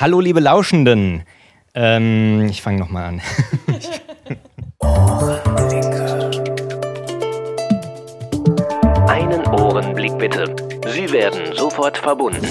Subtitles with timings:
[0.00, 1.22] Hallo, liebe Lauschenden.
[1.74, 3.20] Ähm, ich fange nochmal an.
[9.08, 10.56] Einen Ohrenblick bitte.
[10.86, 12.48] Sie werden sofort verbunden.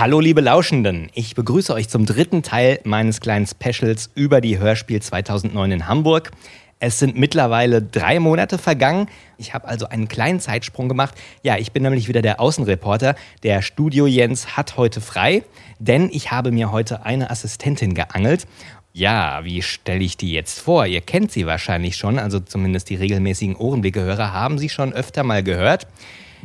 [0.00, 1.10] Hallo, liebe Lauschenden.
[1.12, 6.30] Ich begrüße euch zum dritten Teil meines kleinen Specials über die Hörspiel 2009 in Hamburg.
[6.78, 9.08] Es sind mittlerweile drei Monate vergangen.
[9.36, 11.16] Ich habe also einen kleinen Zeitsprung gemacht.
[11.42, 13.14] Ja, ich bin nämlich wieder der Außenreporter.
[13.42, 15.44] Der Studio Jens hat heute frei,
[15.78, 18.46] denn ich habe mir heute eine Assistentin geangelt.
[18.94, 20.86] Ja, wie stelle ich die jetzt vor?
[20.86, 25.42] Ihr kennt sie wahrscheinlich schon, also zumindest die regelmäßigen Ohrenblicke-Hörer haben sie schon öfter mal
[25.42, 25.86] gehört.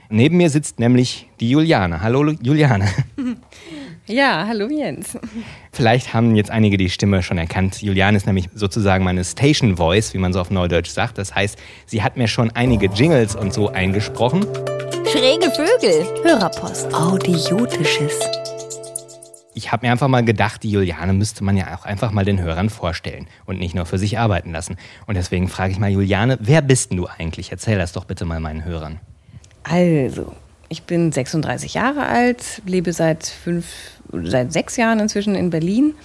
[0.10, 2.02] Neben mir sitzt nämlich die Juliane.
[2.02, 2.88] Hallo Juliane.
[4.08, 5.18] Ja, hallo Jens.
[5.72, 7.82] Vielleicht haben jetzt einige die Stimme schon erkannt.
[7.82, 11.18] Juliane ist nämlich sozusagen meine Station Voice, wie man so auf Neudeutsch sagt.
[11.18, 14.46] Das heißt, sie hat mir schon einige Jingles und so eingesprochen.
[15.12, 16.06] Schräge Vögel.
[16.24, 16.94] Hörerpost.
[16.94, 18.20] Audiotisches.
[19.56, 22.40] Ich habe mir einfach mal gedacht, die Juliane müsste man ja auch einfach mal den
[22.40, 24.78] Hörern vorstellen und nicht nur für sich arbeiten lassen.
[25.08, 27.52] Und deswegen frage ich mal Juliane, wer bist denn du eigentlich?
[27.52, 29.00] Erzähl das doch bitte mal meinen Hörern.
[29.68, 30.34] Also,
[30.70, 33.66] ich bin 36 Jahre alt, lebe seit fünf,
[34.12, 35.96] seit sechs Jahren inzwischen in Berlin,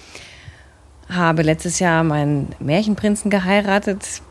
[1.09, 4.21] habe letztes Jahr meinen Märchenprinzen geheiratet.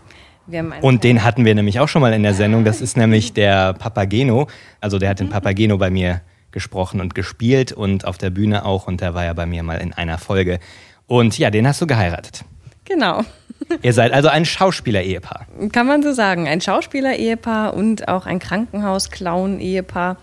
[0.81, 2.64] Und den hatten wir nämlich auch schon mal in der Sendung.
[2.64, 4.48] Das ist nämlich der Papageno.
[4.81, 8.89] Also der hat den Papageno bei mir gesprochen und gespielt und auf der Bühne auch.
[8.89, 10.58] Und der war ja bei mir mal in einer Folge.
[11.06, 12.45] Und ja, den hast du geheiratet.
[12.84, 13.23] Genau,
[13.83, 15.47] Ihr seid also ein Schauspieler-Ehepaar.
[15.72, 16.48] kann man so sagen.
[16.48, 20.17] Ein Schauspieler-Ehepaar und auch ein Krankenhaus-Clown-Ehepaar.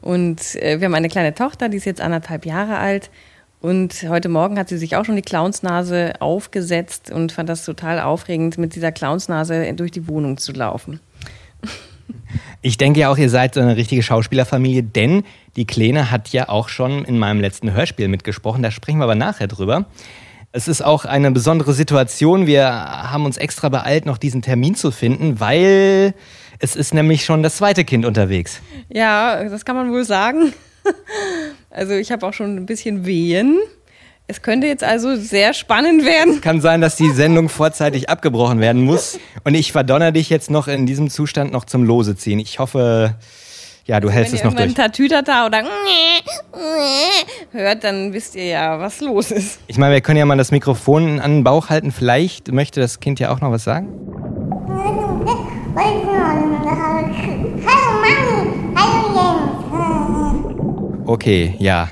[0.00, 3.10] Und äh, wir haben eine kleine Tochter, die ist jetzt anderthalb Jahre alt.
[3.60, 8.00] Und heute Morgen hat sie sich auch schon die Clownsnase aufgesetzt und fand das total
[8.00, 11.00] aufregend, mit dieser Clownsnase durch die Wohnung zu laufen.
[12.62, 15.24] Ich denke ja auch, ihr seid so eine richtige Schauspielerfamilie, denn
[15.56, 18.62] die Kleine hat ja auch schon in meinem letzten Hörspiel mitgesprochen.
[18.62, 19.86] Da sprechen wir aber nachher drüber.
[20.52, 22.48] Es ist auch eine besondere Situation.
[22.48, 26.12] Wir haben uns extra beeilt, noch diesen Termin zu finden, weil
[26.58, 28.60] es ist nämlich schon das zweite Kind unterwegs.
[28.88, 30.52] Ja, das kann man wohl sagen.
[31.72, 33.56] Also ich habe auch schon ein bisschen Wehen.
[34.26, 36.40] Es könnte jetzt also sehr spannend werden.
[36.40, 39.20] Kann sein, dass die Sendung vorzeitig abgebrochen werden muss.
[39.44, 42.40] Und ich verdonner dich jetzt noch in diesem Zustand noch zum Lose ziehen.
[42.40, 43.14] Ich hoffe,
[43.90, 44.66] ja, du hältst Wenn es ihr noch durch.
[44.66, 45.64] irgendwann Tatütata oder
[47.50, 49.58] hört, dann wisst ihr ja, was los ist.
[49.66, 51.90] Ich meine, wir können ja mal das Mikrofon an den Bauch halten.
[51.90, 53.88] Vielleicht möchte das Kind ja auch noch was sagen.
[61.10, 61.90] Okay, ja.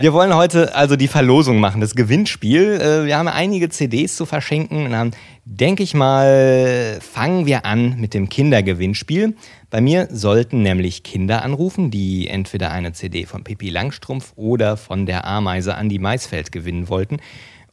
[0.00, 2.80] Wir wollen heute also die Verlosung machen, das Gewinnspiel.
[2.80, 5.12] Äh, Wir haben einige CDs zu verschenken und dann
[5.44, 9.36] denke ich mal, fangen wir an mit dem Kindergewinnspiel.
[9.70, 15.06] Bei mir sollten nämlich Kinder anrufen, die entweder eine CD von Pippi Langstrumpf oder von
[15.06, 17.18] der Ameise Andi Maisfeld gewinnen wollten.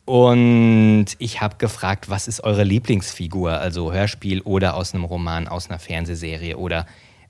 [0.06, 5.72] Und ich habe gefragt, was ist eure Lieblingsfigur, also Hörspiel oder aus einem Roman, aus
[5.72, 6.86] einer Fernsehserie oder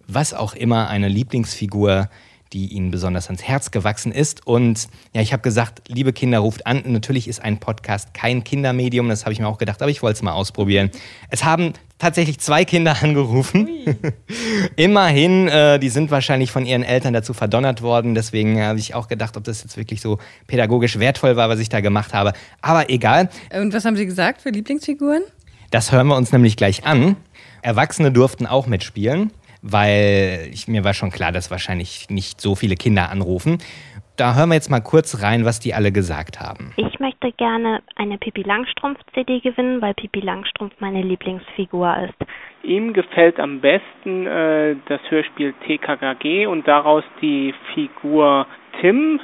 [0.05, 2.09] was auch immer eine Lieblingsfigur,
[2.53, 4.45] die ihnen besonders ans Herz gewachsen ist.
[4.47, 6.83] Und ja, ich habe gesagt, liebe Kinder, ruft an.
[6.85, 10.17] Natürlich ist ein Podcast kein Kindermedium, das habe ich mir auch gedacht, aber ich wollte
[10.17, 10.89] es mal ausprobieren.
[11.29, 13.67] Es haben tatsächlich zwei Kinder angerufen.
[14.75, 18.15] Immerhin, äh, die sind wahrscheinlich von ihren Eltern dazu verdonnert worden.
[18.15, 21.69] Deswegen habe ich auch gedacht, ob das jetzt wirklich so pädagogisch wertvoll war, was ich
[21.69, 22.33] da gemacht habe.
[22.61, 25.23] Aber egal, Und was haben Sie gesagt für Lieblingsfiguren?
[25.71, 27.17] das hören wir uns nämlich gleich an.
[27.61, 29.31] Erwachsene durften auch mitspielen,
[29.65, 33.57] weil ich, mir war schon klar, dass wahrscheinlich nicht so viele Kinder anrufen.
[34.15, 36.71] Da hören wir jetzt mal kurz rein, was die alle gesagt haben.
[36.77, 42.29] Ich möchte gerne eine Pippi Langstrumpf-CD gewinnen, weil Pippi Langstrumpf meine Lieblingsfigur ist.
[42.63, 48.47] Ihm gefällt am besten äh, das Hörspiel TKKG und daraus die Figur
[48.79, 49.19] Tim.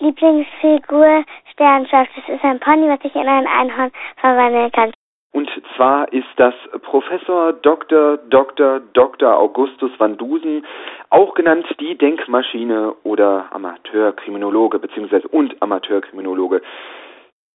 [0.00, 2.08] Lieblingsfigur Sternschaf.
[2.14, 3.90] Das ist ein Pony, was sich in ein Einhorn
[4.20, 4.92] verwandeln kann.
[5.36, 8.16] Und zwar ist das Professor Dr.
[8.30, 8.80] Dr.
[8.94, 9.36] Dr.
[9.36, 10.64] Augustus van Dusen,
[11.10, 15.26] auch genannt die Denkmaschine oder Amateurkriminologe bzw.
[15.32, 16.62] und Amateurkriminologe.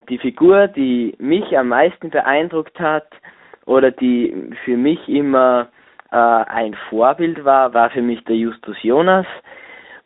[0.09, 3.07] Die Figur, die mich am meisten beeindruckt hat
[3.65, 5.69] oder die für mich immer
[6.11, 9.25] äh, ein Vorbild war, war für mich der Justus Jonas.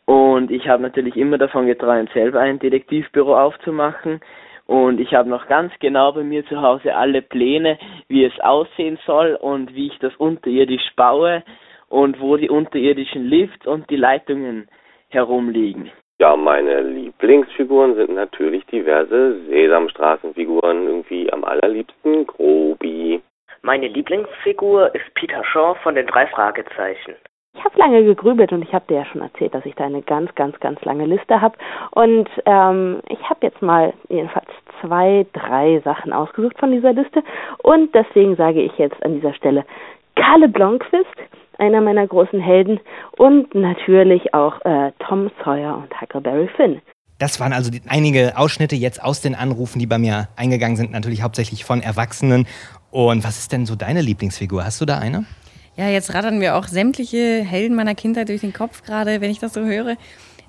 [0.06, 4.22] Und ich habe natürlich immer davon geträumt, selber ein Detektivbüro aufzumachen.
[4.68, 7.78] Und ich habe noch ganz genau bei mir zu Hause alle Pläne,
[8.08, 11.44] wie es aussehen soll und wie ich das unterirdisch baue
[11.90, 14.68] und wo die unterirdischen Lifts und die Leitungen
[15.10, 15.92] herumliegen.
[16.18, 23.22] Ja, meine Lieblingsfiguren sind natürlich diverse Sesamstraßenfiguren, irgendwie am allerliebsten Grobi.
[23.62, 27.16] Meine Lieblingsfigur ist Peter Shaw von den drei Fragezeichen.
[27.66, 30.04] Ich habe lange gegrübelt und ich habe dir ja schon erzählt, dass ich da eine
[30.04, 31.58] ganz, ganz, ganz lange Liste habe.
[31.92, 34.46] Und ähm, ich habe jetzt mal jedenfalls
[34.82, 37.24] zwei, drei Sachen ausgesucht von dieser Liste.
[37.64, 39.66] Und deswegen sage ich jetzt an dieser Stelle
[40.16, 41.16] Kalle Blomqvist,
[41.58, 42.80] einer meiner großen Helden,
[43.18, 46.82] und natürlich auch äh, Tom Sawyer und Huckleberry Finn.
[47.18, 51.24] Das waren also einige Ausschnitte jetzt aus den Anrufen, die bei mir eingegangen sind, natürlich
[51.24, 52.46] hauptsächlich von Erwachsenen.
[52.92, 54.64] Und was ist denn so deine Lieblingsfigur?
[54.64, 55.26] Hast du da eine?
[55.78, 59.40] Ja, jetzt rattern mir auch sämtliche Helden meiner Kindheit durch den Kopf gerade, wenn ich
[59.40, 59.98] das so höre.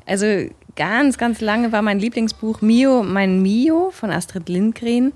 [0.06, 5.12] Also ganz, ganz lange war mein Lieblingsbuch Mio, mein Mio von Astrid Lindgren.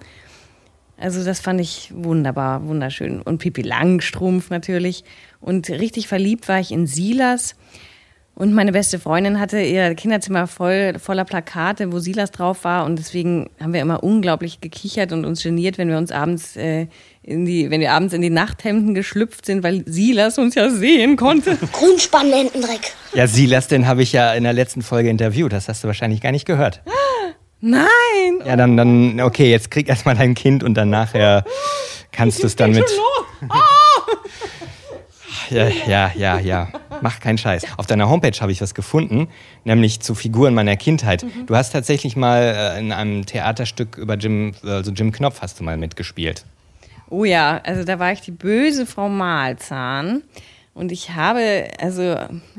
[0.96, 3.22] Also das fand ich wunderbar, wunderschön.
[3.22, 5.04] Und Pipi Langstrumpf natürlich.
[5.40, 7.54] Und richtig verliebt war ich in Silas.
[8.40, 12.86] Und meine beste Freundin hatte ihr Kinderzimmer voll, voller Plakate, wo Silas drauf war.
[12.86, 16.86] Und deswegen haben wir immer unglaublich gekichert und uns geniert, wenn wir uns abends äh,
[17.22, 21.16] in die, wenn wir abends in die Nachthemden geschlüpft sind, weil Silas uns ja sehen
[21.16, 21.58] konnte.
[21.72, 22.94] Grünspanentendreck.
[23.12, 25.52] Ja, Silas, den habe ich ja in der letzten Folge interviewt.
[25.52, 26.80] Das hast du wahrscheinlich gar nicht gehört.
[27.60, 27.88] Nein!
[28.46, 31.44] Ja, dann, dann, okay, jetzt krieg erstmal dein Kind und dann nachher
[32.10, 32.86] kannst du es dann mit.
[32.88, 34.14] Oh!
[35.50, 36.68] Ja, ja, ja, ja.
[37.02, 37.64] Mach keinen Scheiß.
[37.76, 39.28] Auf deiner Homepage habe ich was gefunden,
[39.64, 41.22] nämlich zu Figuren meiner Kindheit.
[41.22, 41.46] Mhm.
[41.46, 45.64] Du hast tatsächlich mal äh, in einem Theaterstück über Jim, also Jim Knopf hast du
[45.64, 46.44] mal mitgespielt.
[47.08, 50.22] Oh ja, also da war ich die böse Frau Malzahn.
[50.74, 52.16] Und ich habe also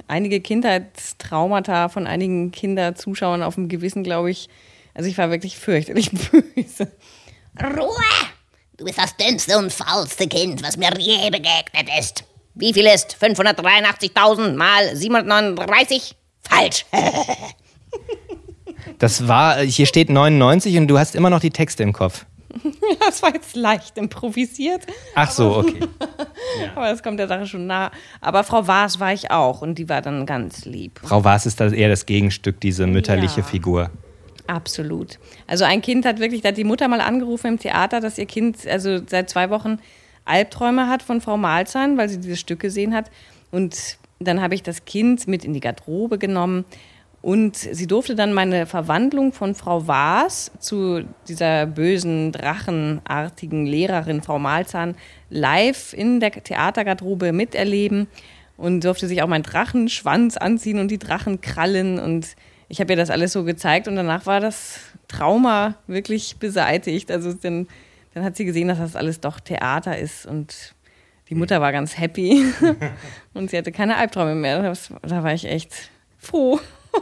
[0.07, 4.49] einige Kindheitstraumata von einigen Kinderzuschauern auf dem Gewissen, glaube ich.
[4.93, 6.11] Also ich war wirklich fürchterlich
[6.55, 6.91] böse.
[7.63, 7.95] Ruhe!
[8.77, 12.23] Du bist das dümmste und faulste Kind, was mir je begegnet ist.
[12.53, 16.15] Wie viel ist 583.000 mal 739?
[16.41, 16.85] Falsch.
[18.99, 22.25] Das war, hier steht 99 und du hast immer noch die Texte im Kopf.
[22.63, 24.81] Ja, das war jetzt leicht improvisiert.
[25.15, 25.79] Ach so, okay.
[26.75, 27.91] Aber das kommt der Sache schon nah.
[28.21, 30.99] Aber Frau Waas war ich auch und die war dann ganz lieb.
[31.03, 33.45] Frau Waas ist da eher das Gegenstück, diese mütterliche Ja.
[33.45, 33.89] Figur.
[34.47, 35.17] Absolut.
[35.47, 38.25] Also ein Kind hat wirklich, da hat die Mutter mal angerufen im Theater, dass ihr
[38.25, 39.79] Kind also seit zwei Wochen
[40.31, 43.11] Albträume hat von Frau Malzahn, weil sie dieses Stück gesehen hat.
[43.51, 46.65] Und dann habe ich das Kind mit in die Garderobe genommen
[47.21, 54.39] und sie durfte dann meine Verwandlung von Frau Waas zu dieser bösen, drachenartigen Lehrerin Frau
[54.39, 54.95] Malzahn
[55.29, 58.07] live in der Theatergarderobe miterleben
[58.57, 62.35] und durfte sich auch meinen Drachenschwanz anziehen und die Drachenkrallen und
[62.69, 67.11] ich habe ihr das alles so gezeigt und danach war das Trauma wirklich beseitigt.
[67.11, 67.67] Also dann,
[68.13, 70.73] dann hat sie gesehen, dass das alles doch Theater ist und
[71.29, 72.45] die Mutter war ganz happy
[73.33, 74.61] und sie hatte keine Albträume mehr.
[74.61, 75.73] Das, da war ich echt
[76.17, 76.59] froh.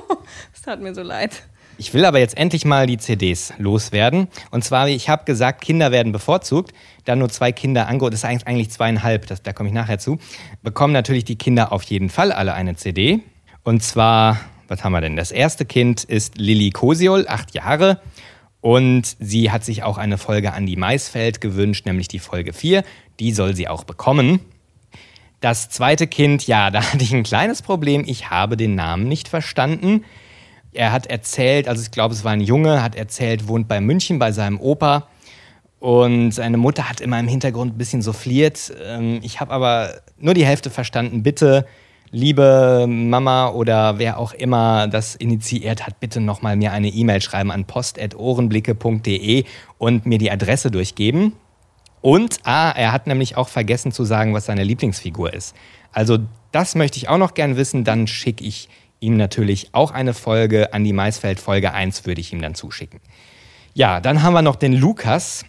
[0.54, 1.32] Es tat mir so leid.
[1.80, 4.28] Ich will aber jetzt endlich mal die CDs loswerden.
[4.52, 6.74] Und zwar, ich habe gesagt, Kinder werden bevorzugt.
[7.06, 9.98] Da nur zwei Kinder angehört, das ist eigentlich- eigentlich zweieinhalb, das, da komme ich nachher
[9.98, 10.20] zu,
[10.62, 13.22] bekommen natürlich die Kinder auf jeden Fall alle eine CD.
[13.64, 15.16] Und zwar, was haben wir denn?
[15.16, 18.00] Das erste Kind ist Lilly Kosiol, acht Jahre.
[18.62, 22.84] Und sie hat sich auch eine Folge Andi Maisfeld gewünscht, nämlich die Folge 4.
[23.20, 24.42] Die soll sie auch bekommen.
[25.40, 28.04] Das zweite Kind, ja, da hatte ich ein kleines Problem.
[28.06, 30.04] Ich habe den Namen nicht verstanden.
[30.74, 34.20] Er hat erzählt, also ich glaube, es war ein Junge, hat erzählt, wohnt bei München
[34.20, 35.08] bei seinem Opa.
[35.80, 38.74] Und seine Mutter hat immer im Hintergrund ein bisschen souffliert.
[38.84, 41.24] Ähm, Ich habe aber nur die Hälfte verstanden.
[41.24, 41.66] Bitte,
[42.12, 47.52] liebe Mama oder wer auch immer das initiiert hat, bitte nochmal mir eine E-Mail schreiben
[47.52, 49.46] an post.ohrenblicke.de
[49.78, 51.34] und mir die Adresse durchgeben.
[52.02, 55.56] Und ah, er hat nämlich auch vergessen zu sagen, was seine Lieblingsfigur ist.
[55.92, 56.18] Also
[56.52, 57.84] das möchte ich auch noch gern wissen.
[57.84, 61.40] Dann schicke ich ihm natürlich auch eine Folge an die Maisfeld.
[61.40, 63.00] Folge 1 würde ich ihm dann zuschicken.
[63.74, 65.46] Ja, dann haben wir noch den Lukas,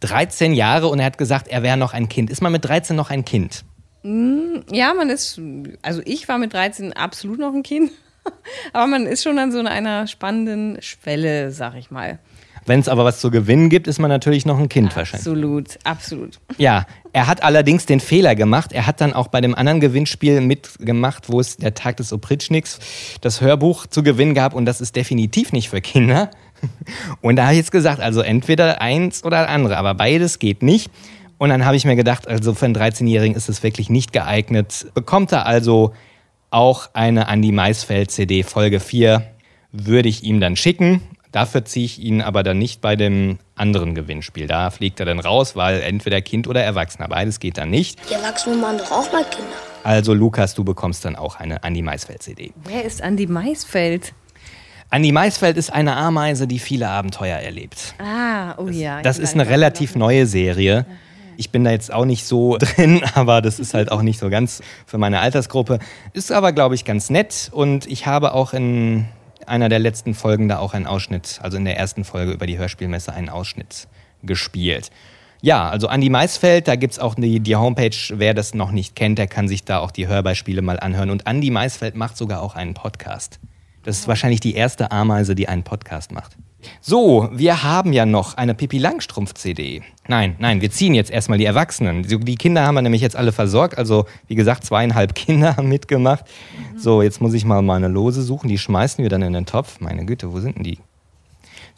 [0.00, 2.30] 13 Jahre und er hat gesagt, er wäre noch ein Kind.
[2.30, 3.64] Ist man mit 13 noch ein Kind?
[4.02, 5.40] Mm, Ja, man ist,
[5.82, 7.90] also ich war mit 13 absolut noch ein Kind,
[8.72, 12.18] aber man ist schon an so einer spannenden Schwelle, sag ich mal.
[12.66, 15.26] Wenn es aber was zu gewinnen gibt, ist man natürlich noch ein Kind wahrscheinlich.
[15.26, 16.38] Absolut, absolut.
[16.58, 18.72] Ja, er hat allerdings den Fehler gemacht.
[18.72, 22.78] Er hat dann auch bei dem anderen Gewinnspiel mitgemacht, wo es der Tag des Opritschniks
[23.22, 26.30] das Hörbuch zu gewinnen gab und das ist definitiv nicht für Kinder.
[27.22, 30.90] Und da habe ich jetzt gesagt, also entweder eins oder andere, aber beides geht nicht.
[31.40, 34.88] Und dann habe ich mir gedacht, also für einen 13-Jährigen ist es wirklich nicht geeignet.
[34.92, 35.94] Bekommt er also
[36.50, 39.22] auch eine Andi Maisfeld CD Folge 4,
[39.72, 41.00] würde ich ihm dann schicken.
[41.32, 44.48] Dafür ziehe ich ihn aber dann nicht bei dem anderen Gewinnspiel.
[44.48, 47.08] Da fliegt er dann raus, weil entweder Kind oder Erwachsener.
[47.08, 47.98] Beides geht dann nicht.
[48.10, 49.48] Die Erwachsenen machen doch auch mal Kinder.
[49.82, 52.52] Also Lukas, du bekommst dann auch eine Andi Maisfeld-CD.
[52.64, 54.12] Wer ist Andi Maisfeld?
[54.90, 57.94] Andi Maisfeld ist eine Ameise, die viele Abenteuer erlebt.
[57.98, 59.00] Ah, oh ja.
[59.00, 60.84] Das ist eine relativ neue Serie.
[61.36, 64.30] Ich bin da jetzt auch nicht so drin, aber das ist halt auch nicht so
[64.30, 65.78] ganz für meine Altersgruppe.
[66.12, 67.50] Ist aber, glaube ich, ganz nett.
[67.52, 69.06] Und ich habe auch in
[69.46, 72.58] einer der letzten Folgen da auch einen Ausschnitt, also in der ersten Folge über die
[72.58, 73.88] Hörspielmesse einen Ausschnitt
[74.22, 74.90] gespielt.
[75.42, 79.18] Ja, also Andi Maisfeld, da gibt's auch die, die Homepage, wer das noch nicht kennt,
[79.18, 81.08] der kann sich da auch die Hörbeispiele mal anhören.
[81.08, 83.40] Und Andi Maisfeld macht sogar auch einen Podcast.
[83.82, 86.36] Das ist wahrscheinlich die erste Ameise, die einen Podcast macht.
[86.80, 89.82] So, wir haben ja noch eine Pippi Langstrumpf-CD.
[90.08, 92.02] Nein, nein, wir ziehen jetzt erstmal die Erwachsenen.
[92.02, 93.78] Die Kinder haben wir nämlich jetzt alle versorgt.
[93.78, 96.24] Also, wie gesagt, zweieinhalb Kinder haben mitgemacht.
[96.76, 98.48] So, jetzt muss ich mal meine Lose suchen.
[98.48, 99.80] Die schmeißen wir dann in den Topf.
[99.80, 100.78] Meine Güte, wo sind denn die?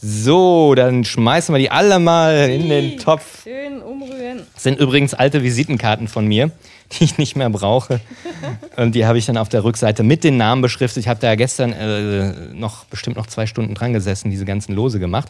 [0.04, 3.44] So, dann schmeißen wir die alle mal in den Topf.
[3.44, 4.42] Schön umrühren.
[4.52, 6.50] Das sind übrigens alte Visitenkarten von mir,
[6.92, 8.00] die ich nicht mehr brauche.
[8.76, 11.04] Und die habe ich dann auf der Rückseite mit den Namen beschriftet.
[11.04, 14.74] Ich habe da ja gestern äh, noch bestimmt noch zwei Stunden dran gesessen, diese ganzen
[14.74, 15.28] Lose gemacht.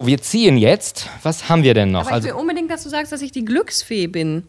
[0.00, 1.10] Wir ziehen jetzt.
[1.22, 2.06] Was haben wir denn noch?
[2.06, 4.44] Aber ich will unbedingt, dass du sagst, dass ich die Glücksfee bin.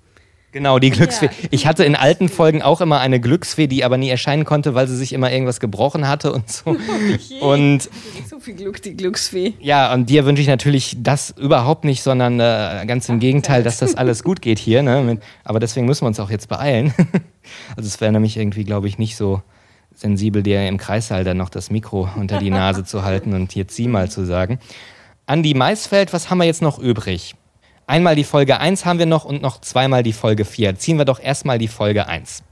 [0.51, 1.27] Genau, die Glücksfee.
[1.27, 1.31] Ja.
[1.51, 4.87] Ich hatte in alten Folgen auch immer eine Glücksfee, die aber nie erscheinen konnte, weil
[4.87, 6.75] sie sich immer irgendwas gebrochen hatte und so.
[7.41, 7.87] Und
[8.27, 9.53] So viel Glück, die Glücksfee.
[9.59, 13.77] ja, und dir wünsche ich natürlich das überhaupt nicht, sondern äh, ganz im Gegenteil, dass
[13.77, 14.81] das alles gut geht hier.
[14.81, 15.19] Ne?
[15.43, 16.93] Aber deswegen müssen wir uns auch jetzt beeilen.
[17.75, 19.41] Also es wäre nämlich irgendwie, glaube ich, nicht so
[19.95, 23.67] sensibel, dir im Kreissaal dann noch das Mikro unter die Nase zu halten und hier
[23.67, 24.59] zieh mal zu sagen.
[25.25, 27.33] Andi Maisfeld, was haben wir jetzt noch übrig?
[27.89, 30.77] Einmal die Folge 1 haben wir noch und noch zweimal die Folge 4.
[30.77, 32.43] Ziehen wir doch erstmal die Folge 1.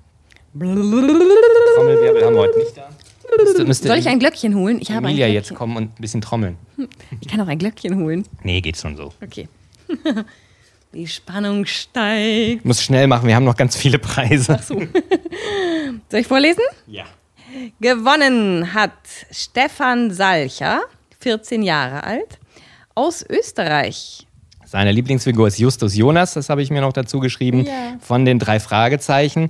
[0.57, 2.89] Trommelwirbel haben wir heute nicht da.
[3.37, 4.79] Müsste, müsste Soll ich ein Glöckchen holen?
[4.81, 5.35] Ich habe ein Glöckchen.
[5.35, 6.57] jetzt kommen und ein bisschen trommeln.
[7.21, 8.25] Ich kann auch ein Glöckchen holen.
[8.41, 9.13] Nee, geht schon so.
[9.23, 9.47] Okay.
[10.93, 12.65] Die Spannung steigt.
[12.65, 14.59] Muss schnell machen, wir haben noch ganz viele Preise.
[16.09, 16.63] Soll ich vorlesen?
[16.87, 17.05] Ja.
[17.79, 18.93] Gewonnen hat
[19.29, 20.81] Stefan Salcher,
[21.19, 22.39] 14 Jahre alt,
[22.95, 24.26] aus Österreich.
[24.69, 27.71] Seine Lieblingsfigur ist Justus Jonas, das habe ich mir noch dazu geschrieben, Ja.
[28.01, 29.49] von den drei Fragezeichen.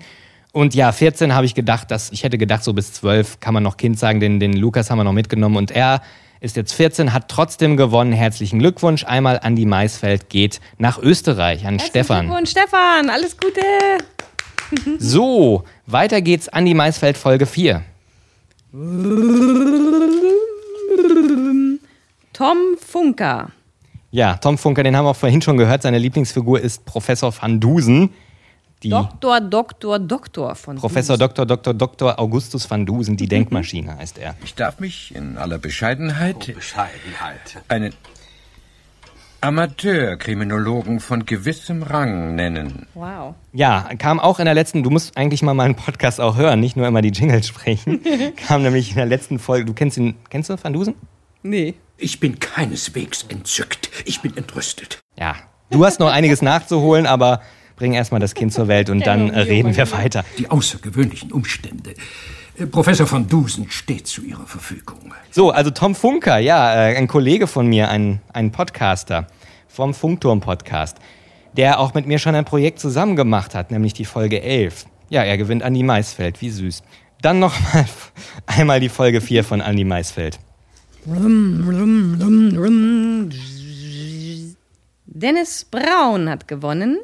[0.52, 3.64] Und ja, 14 habe ich gedacht, dass ich hätte gedacht, so bis 12 kann man
[3.64, 6.02] noch Kind sagen, den, den Lukas haben wir noch mitgenommen und er
[6.40, 8.12] ist jetzt 14, hat trotzdem gewonnen.
[8.12, 9.06] Herzlichen Glückwunsch.
[9.06, 12.30] Einmal Andi Maisfeld geht nach Österreich an Stefan.
[12.30, 13.62] Und Stefan, alles Gute.
[15.00, 16.50] So, weiter geht's.
[16.50, 17.82] Andi Maisfeld Folge 4.
[22.34, 23.50] Tom Funker.
[24.12, 25.82] Ja, Tom Funker, den haben wir auch vorhin schon gehört.
[25.82, 28.12] Seine Lieblingsfigur ist Professor van Dusen.
[28.84, 31.48] Die Doktor, Doktor, Doktor von Professor Dr.
[31.48, 31.74] Dr.
[31.74, 32.20] Dr.
[32.20, 34.36] Augustus van Dusen, die Denkmaschine heißt er.
[34.44, 37.64] Ich darf mich in aller Bescheidenheit Bescheidenheit.
[37.70, 37.94] einen
[39.42, 42.88] Amateurkriminologen von gewissem Rang nennen.
[42.94, 43.34] Wow.
[43.52, 46.76] Ja, kam auch in der letzten, du musst eigentlich mal meinen Podcast auch hören, nicht
[46.78, 48.02] nur immer die Jingles sprechen.
[48.48, 50.94] kam nämlich in der letzten Folge, du kennst ihn, kennst du Van Dusen?
[51.42, 51.76] Nee.
[52.00, 53.90] Ich bin keineswegs entzückt.
[54.06, 55.00] Ich bin entrüstet.
[55.18, 55.36] Ja.
[55.72, 57.42] Du hast noch einiges nachzuholen, aber
[57.76, 60.24] bring erstmal das Kind zur Welt und dann äh, reden wir weiter.
[60.38, 61.96] Die außergewöhnlichen Umstände.
[62.58, 65.14] Äh, Professor van Dusen steht zu Ihrer Verfügung.
[65.32, 69.28] So, also Tom Funker, ja, äh, ein Kollege von mir, ein, ein Podcaster
[69.68, 70.98] vom Funkturm-Podcast,
[71.54, 74.86] der auch mit mir schon ein Projekt zusammen gemacht hat, nämlich die Folge 11.
[75.10, 76.84] Ja, er gewinnt Andi Maisfeld, wie süß.
[77.22, 77.86] Dann noch mal
[78.46, 80.40] einmal die Folge 4 von Andi Maisfeld.
[85.06, 87.00] Dennis Braun hat gewonnen.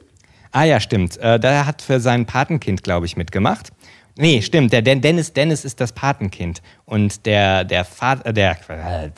[0.51, 1.17] Ah ja, stimmt.
[1.17, 3.71] Äh, der hat für sein Patenkind, glaube ich, mitgemacht.
[4.17, 4.73] Nee, stimmt.
[4.73, 9.09] Der Den- Dennis Dennis ist das Patenkind und der der Vater der äh,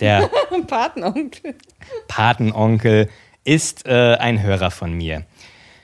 [0.00, 0.28] der
[0.66, 1.54] Patenonkel.
[2.08, 3.08] Patenonkel
[3.44, 5.24] ist äh, ein Hörer von mir.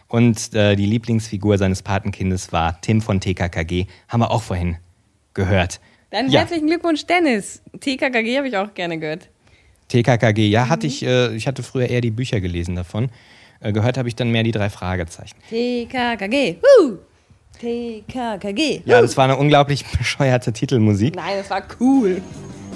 [0.09, 3.87] Und äh, die Lieblingsfigur seines Patenkindes war Tim von TKKG.
[4.09, 4.77] Haben wir auch vorhin
[5.35, 5.81] gehört.
[6.15, 6.41] Dann Ja.
[6.43, 7.61] herzlichen Glückwunsch, Dennis.
[7.81, 9.29] TKKG habe ich auch gerne gehört.
[9.89, 13.11] TKKG, ja, hatte ich, äh, ich hatte früher eher die Bücher gelesen davon.
[13.59, 15.35] Äh, gehört habe ich dann mehr die drei Fragezeichen.
[15.51, 16.59] TKKG.
[16.63, 16.99] Woo!
[17.61, 18.83] TKKG.
[18.85, 21.17] Ja, das war eine unglaublich bescheuerte Titelmusik.
[21.17, 22.23] Nein, das war cool.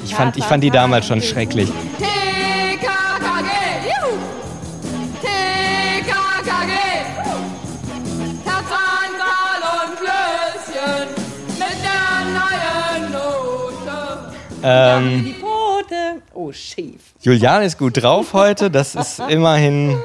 [0.05, 1.69] Ich fand, ich fand die damals schon schrecklich.
[1.69, 2.18] TKKG,
[14.63, 16.23] Ähm, Die Pfote.
[16.35, 17.15] Oh, schief.
[17.21, 18.71] Julian ist gut drauf heute.
[18.71, 19.97] Das ist immerhin.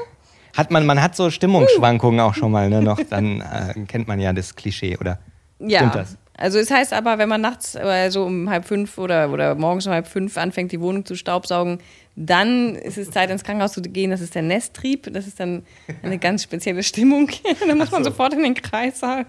[0.55, 2.81] Hat man, man hat so Stimmungsschwankungen auch schon mal, ne?
[2.81, 3.41] Noch, dann
[3.75, 5.19] äh, kennt man ja das Klischee, oder?
[5.59, 5.79] Ja.
[5.79, 6.17] Stimmt das?
[6.35, 9.85] Also es heißt aber, wenn man nachts äh, so um halb fünf oder, oder morgens
[9.85, 11.79] um halb fünf anfängt, die Wohnung zu staubsaugen,
[12.15, 14.11] dann ist es Zeit, ins Krankenhaus zu gehen.
[14.11, 15.11] Das ist der Nesttrieb.
[15.13, 15.63] Das ist dann
[16.01, 17.29] eine ganz spezielle Stimmung.
[17.67, 19.25] da muss man sofort in den Kreissaal.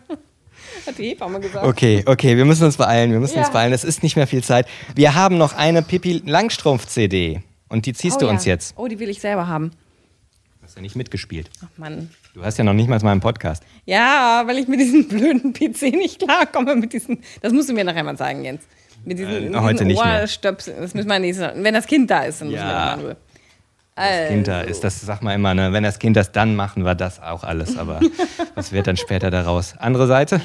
[0.87, 1.65] Hat die Hebamme gesagt.
[1.67, 3.43] Okay, okay, wir müssen uns beeilen, wir müssen Ja.
[3.45, 3.73] uns beeilen.
[3.73, 4.67] Es ist nicht mehr viel Zeit.
[4.95, 8.33] Wir haben noch eine Pippi Langstrumpf-CD und die ziehst oh, du ja.
[8.33, 8.75] uns jetzt.
[8.77, 9.71] Oh, die will ich selber haben.
[10.61, 11.51] Du hast ja nicht mitgespielt.
[11.65, 12.11] Ach Mann.
[12.35, 13.63] Du hast ja noch nicht mal meinen Podcast.
[13.85, 16.75] Ja, weil ich mit diesem blöden PC nicht klarkomme.
[16.77, 18.63] Mit diesen, das musst du mir nachher mal sagen, Jens.
[19.05, 20.23] Mit diesen, Äh, diesen heute nicht mehr.
[20.23, 20.79] Ohrstöpseln.
[20.81, 21.63] Das müssen wir nächstes Mal.
[21.63, 22.97] Wenn das Kind da ist, dann müssen wir Ja.
[22.97, 23.17] mal
[23.97, 24.07] nur.
[24.07, 25.73] Das Kind da ist, das sag mal immer, ne?
[25.73, 28.01] wenn das Kind das dann machen wir das auch alles, aber
[28.55, 29.75] was wird dann später daraus?
[29.79, 30.41] Andere Seite?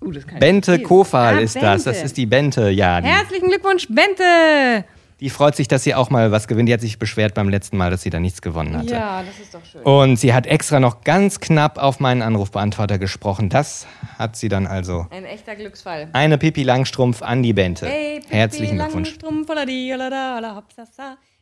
[0.00, 0.80] Uh, das Bente.
[0.80, 2.06] Kofal Ah, ist das, das Bente.
[2.06, 3.00] ist die Bente, ja.
[3.00, 4.84] Die, Herzlichen Glückwunsch, Bente!
[5.20, 6.68] die freut sich, dass sie auch mal was gewinnt.
[6.68, 8.92] Die hat sich beschwert beim letzten Mal, dass sie da nichts gewonnen hatte.
[8.92, 9.82] Ja, das ist doch schön.
[9.82, 13.48] Und sie hat extra noch ganz knapp auf meinen Anrufbeantworter gesprochen.
[13.48, 13.86] Das
[14.18, 15.06] hat sie dann also.
[15.10, 16.08] Ein echter Glücksfall.
[16.12, 17.86] Eine Pipi Langstrumpf an die Bente.
[17.86, 19.10] Hey, Pippi, Herzlichen Glückwunsch.
[19.10, 20.64] Langstrumpf, holla di, holla da, holla hopp.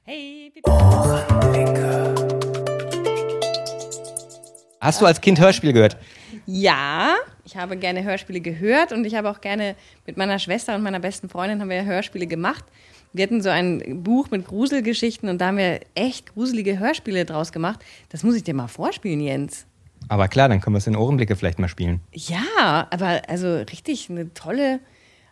[0.05, 0.71] Hey, Pippi.
[4.81, 5.99] Hast du als Kind Hörspiel gehört?
[6.47, 9.77] Ja, ich habe gerne Hörspiele gehört und ich habe auch gerne
[10.07, 12.65] mit meiner Schwester und meiner besten Freundin haben wir Hörspiele gemacht.
[13.13, 17.53] Wir hatten so ein Buch mit Gruselgeschichten und da haben wir echt gruselige Hörspiele draus
[17.53, 17.81] gemacht.
[18.09, 19.67] Das muss ich dir mal vorspielen, Jens.
[20.09, 22.01] Aber klar, dann können wir es in Ohrenblicke vielleicht mal spielen.
[22.15, 24.81] Ja, aber also richtig eine tolle.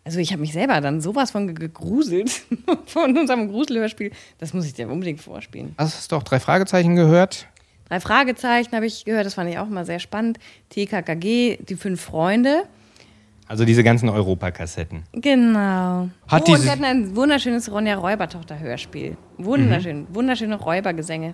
[0.05, 2.31] Also ich habe mich selber dann sowas von ge- gegruselt
[2.87, 4.11] von unserem Gruselhörspiel.
[4.39, 5.75] Das muss ich dir unbedingt vorspielen.
[5.77, 7.47] Hast du auch drei Fragezeichen gehört?
[7.89, 10.39] Drei Fragezeichen habe ich gehört, das fand ich auch mal sehr spannend.
[10.71, 12.65] TKKG, die fünf Freunde.
[13.47, 15.05] Also diese ganzen Europakassetten.
[15.13, 16.09] Genau.
[16.29, 19.17] Hat oh, und wir hatten ein wunderschönes Ronja Räubertochter-Hörspiel.
[19.39, 21.33] Wunderschön, wunderschöne Räubergesänge.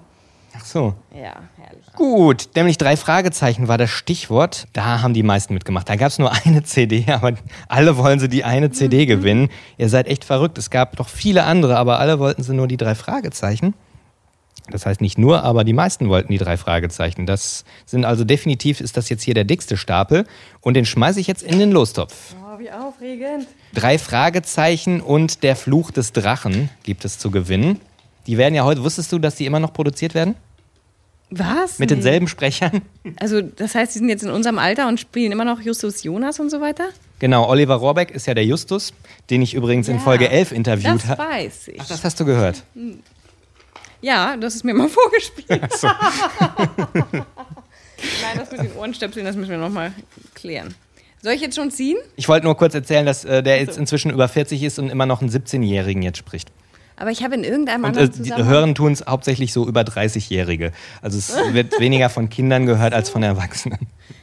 [0.57, 0.95] Ach so.
[1.15, 1.85] Ja, herrlich.
[1.97, 4.67] Gut, nämlich drei Fragezeichen war das Stichwort.
[4.73, 5.89] Da haben die meisten mitgemacht.
[5.89, 7.33] Da gab es nur eine CD, aber
[7.69, 8.73] alle wollen sie die eine Mhm.
[8.73, 9.49] CD gewinnen.
[9.79, 10.59] Ihr seid echt verrückt.
[10.59, 13.75] Es gab doch viele andere, aber alle wollten sie nur die drei Fragezeichen.
[14.71, 17.27] Das heißt nicht nur, aber die meisten wollten die drei Fragezeichen.
[17.27, 20.25] Das sind also definitiv, ist das jetzt hier der dickste Stapel.
[20.63, 22.35] Und den schmeiße ich jetzt in den Lostopf.
[22.43, 23.47] Oh, wie aufregend.
[23.75, 27.79] Drei Fragezeichen und der Fluch des Drachen gibt es zu gewinnen.
[28.27, 30.35] Die werden ja heute, wusstest du, dass die immer noch produziert werden?
[31.39, 31.79] Was?
[31.79, 31.97] Mit Nee.
[31.97, 32.83] denselben Sprechern?
[33.19, 36.39] Also, das heißt, sie sind jetzt in unserem Alter und spielen immer noch Justus Jonas
[36.41, 36.89] und so weiter?
[37.19, 38.93] Genau, Oliver Rohrbeck ist ja der Justus,
[39.31, 41.23] den ich übrigens in Ja, Folge 11 interviewt Das habe.
[41.23, 41.81] weiß ich.
[41.81, 42.63] Ach, das hast du gehört.
[44.03, 45.61] Ja, du hast es mir mal vorgespielt.
[45.63, 45.89] Ach so.
[47.13, 47.25] Nein,
[48.37, 49.93] das mit den Ohrenstöpseln, das müssen wir nochmal
[50.35, 50.75] klären.
[51.23, 51.97] Soll ich jetzt schon ziehen?
[52.17, 55.07] Ich wollte nur kurz erzählen, dass äh, der jetzt inzwischen über 40 ist und immer
[55.07, 56.51] noch einen 17-Jährigen jetzt spricht.
[56.97, 58.49] Aber ich habe in irgendeinem Und äh, anderen die Zusammenhang...
[58.53, 60.73] hören tun es hauptsächlich so über 30-Jährige.
[61.03, 63.79] Also es wird weniger von Kindern gehört als von Erwachsenen.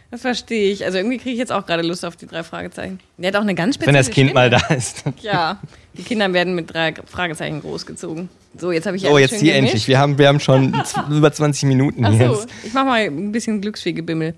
[0.09, 0.83] Das verstehe ich.
[0.83, 2.99] Also irgendwie kriege ich jetzt auch gerade Lust auf die drei Fragezeichen.
[3.17, 4.33] Der hat auch eine ganz Wenn spezielle das Kind Stimme.
[4.33, 5.03] mal da ist.
[5.21, 5.59] Ja,
[5.93, 8.29] die Kinder werden mit drei Fragezeichen großgezogen.
[8.57, 9.71] So, jetzt habe ich alles jetzt hier gemischt.
[9.73, 9.87] endlich.
[9.87, 10.73] Wir haben, wir haben schon
[11.09, 12.33] über 20 Minuten Ach hier.
[12.35, 14.35] so, ich mache mal ein bisschen glücksfähige Bimmel.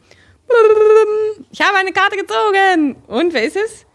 [1.52, 2.96] Ich habe eine Karte gezogen.
[3.08, 3.86] Und wer ist es?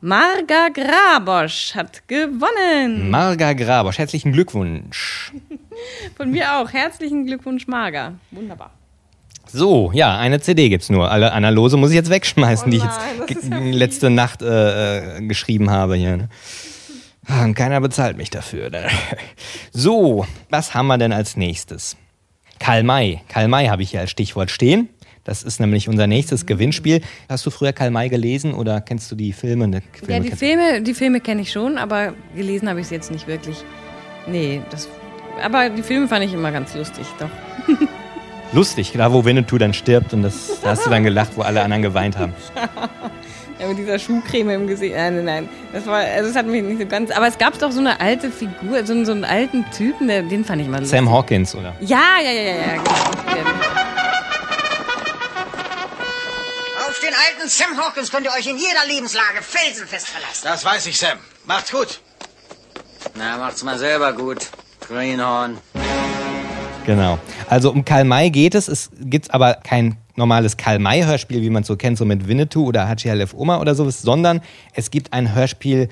[0.00, 3.10] Marga Grabosch hat gewonnen.
[3.10, 5.32] Marga Grabosch, herzlichen Glückwunsch.
[6.16, 6.72] Von mir auch.
[6.72, 8.14] Herzlichen Glückwunsch, Marga.
[8.30, 8.70] Wunderbar.
[9.46, 11.10] So, ja, eine CD gibt's nur.
[11.10, 14.10] Alle Analose muss ich jetzt wegschmeißen, die ich Oh nein, das jetzt ist ja letzte
[14.10, 16.16] Nacht äh, äh, geschrieben habe hier.
[16.16, 16.28] Ne?
[17.26, 18.70] Ah, Und keiner bezahlt mich dafür.
[18.70, 18.86] ne?
[19.72, 21.96] So, was haben wir denn als nächstes?
[22.60, 23.20] Karl May.
[23.28, 24.88] Karl May habe ich hier als Stichwort stehen.
[25.28, 27.02] Das ist nämlich unser nächstes Gewinnspiel.
[27.28, 29.68] Hast du früher Karl May gelesen oder kennst du die Filme?
[29.68, 32.90] Ne, Filme Ja, die Filme, die Filme kenne ich schon, aber gelesen habe ich es
[32.90, 33.58] jetzt nicht wirklich.
[34.26, 34.88] Nee, das.
[35.42, 37.28] Aber die Filme fand ich immer ganz lustig, doch.
[38.54, 41.60] Lustig, da wo Winnetou dann stirbt und das, da hast du dann gelacht, wo alle
[41.62, 42.32] anderen geweint haben.
[43.60, 44.94] Ja, mit dieser Schuhcreme im Gesicht.
[44.94, 45.48] Nein, nein, nein.
[45.72, 47.10] Das war, also das hat mich nicht so ganz.
[47.10, 50.22] Aber es gab doch so eine alte Figur, so, einen- so einen alten Typen, der,
[50.22, 50.96] den fand ich mal lustig.
[50.96, 51.74] Sam Hawkins, oder?
[51.80, 53.50] Ja, ja, ja, ja, ja, genau.
[57.18, 60.42] Alten Sam Hawkins könnt ihr euch in jeder Lebenslage felsenfest verlassen.
[60.44, 61.18] Das weiß ich, Sam.
[61.46, 62.00] Macht's gut.
[63.14, 64.48] Na, macht's mal selber gut.
[64.86, 65.58] Greenhorn.
[66.86, 67.18] Genau.
[67.48, 68.68] Also um Karl May geht es.
[68.68, 72.66] Es gibt aber kein normales Karl May-Hörspiel, wie man es so kennt, so mit Winnetou
[72.66, 74.40] oder Hachi Halef Oma oder sowas, sondern
[74.72, 75.88] es gibt ein Hörspiel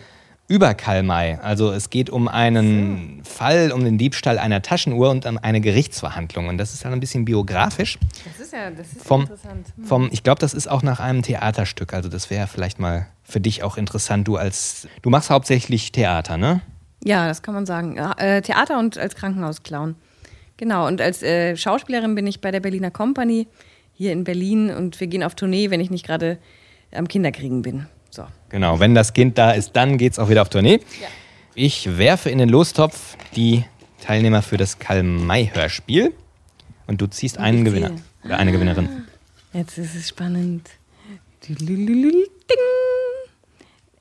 [0.49, 1.39] über Karl May.
[1.43, 6.49] Also es geht um einen Fall, um den Diebstahl einer Taschenuhr und um eine Gerichtsverhandlung.
[6.49, 7.99] Und das ist dann ein bisschen biografisch.
[8.25, 9.67] Das ist ja, das ist Vom, interessant.
[9.77, 9.85] Hm.
[9.85, 11.93] vom, ich glaube, das ist auch nach einem Theaterstück.
[11.93, 14.29] Also das wäre vielleicht mal für dich auch interessant.
[14.29, 16.61] Du als, du machst hauptsächlich Theater, ne?
[17.05, 17.97] Ja, das kann man sagen.
[17.97, 19.97] Äh, Theater und als Krankenhausclown.
[20.57, 23.47] Genau, und als äh, Schauspielerin bin ich bei der Berliner Company
[23.93, 26.39] hier in Berlin und wir gehen auf Tournee, wenn ich nicht gerade
[26.93, 27.87] am Kinderkriegen bin.
[28.17, 28.25] So.
[28.49, 30.81] Genau, wenn das Kind da ist, dann geht's auch wieder auf Tournee.
[31.55, 33.65] Ich werfe in den Lostopf die
[34.03, 36.15] Teilnehmer für das Karl-May-Hörspiel
[36.87, 37.91] und du ziehst einen Gewinner
[38.25, 39.05] oder eine Gewinnerin.
[39.53, 40.71] Jetzt ist es spannend.
[41.47, 42.25] Ding.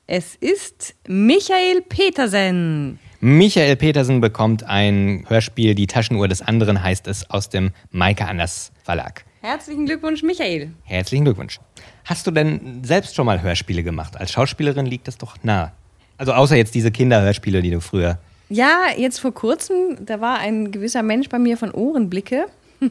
[0.06, 2.98] Es ist Michael Petersen.
[3.20, 8.72] Michael Petersen bekommt ein Hörspiel, die Taschenuhr des anderen heißt es, aus dem Maike Anders
[8.82, 9.25] Verlag.
[9.46, 10.72] Herzlichen Glückwunsch, Michael.
[10.82, 11.60] Herzlichen Glückwunsch.
[12.04, 14.16] Hast du denn selbst schon mal Hörspiele gemacht?
[14.16, 15.70] Als Schauspielerin liegt das doch nah.
[16.18, 18.18] Also außer jetzt diese Kinderhörspiele, die du früher.
[18.48, 22.46] Ja, jetzt vor kurzem, da war ein gewisser Mensch bei mir von Ohrenblicke.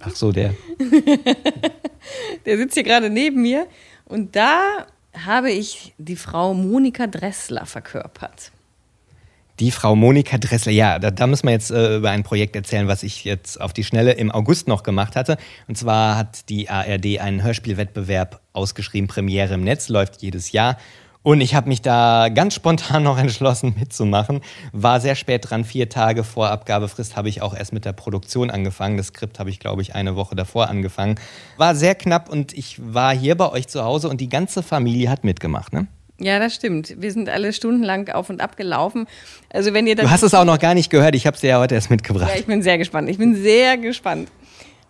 [0.00, 0.54] Ach so, der.
[2.46, 3.66] Der sitzt hier gerade neben mir.
[4.04, 4.86] Und da
[5.26, 8.52] habe ich die Frau Monika Dressler verkörpert.
[9.60, 12.86] Die Frau Monika Dressler, ja, da, da müssen wir jetzt äh, über ein Projekt erzählen,
[12.86, 15.36] was ich jetzt auf die Schnelle im August noch gemacht hatte.
[15.66, 20.76] Und zwar hat die ARD einen Hörspielwettbewerb ausgeschrieben, Premiere im Netz, läuft jedes Jahr.
[21.24, 24.42] Und ich habe mich da ganz spontan noch entschlossen mitzumachen.
[24.72, 28.50] War sehr spät dran, vier Tage vor Abgabefrist habe ich auch erst mit der Produktion
[28.50, 28.96] angefangen.
[28.96, 31.16] Das Skript habe ich, glaube ich, eine Woche davor angefangen.
[31.56, 35.10] War sehr knapp und ich war hier bei euch zu Hause und die ganze Familie
[35.10, 35.72] hat mitgemacht.
[35.72, 35.88] Ne?
[36.20, 36.96] Ja, das stimmt.
[37.00, 39.06] Wir sind alle stundenlang auf und ab gelaufen.
[39.50, 41.40] Also wenn ihr dann Du hast es auch noch gar nicht gehört, ich habe es
[41.40, 42.30] dir ja heute erst mitgebracht.
[42.32, 43.08] Ja, ich bin sehr gespannt.
[43.08, 44.28] Ich bin sehr gespannt.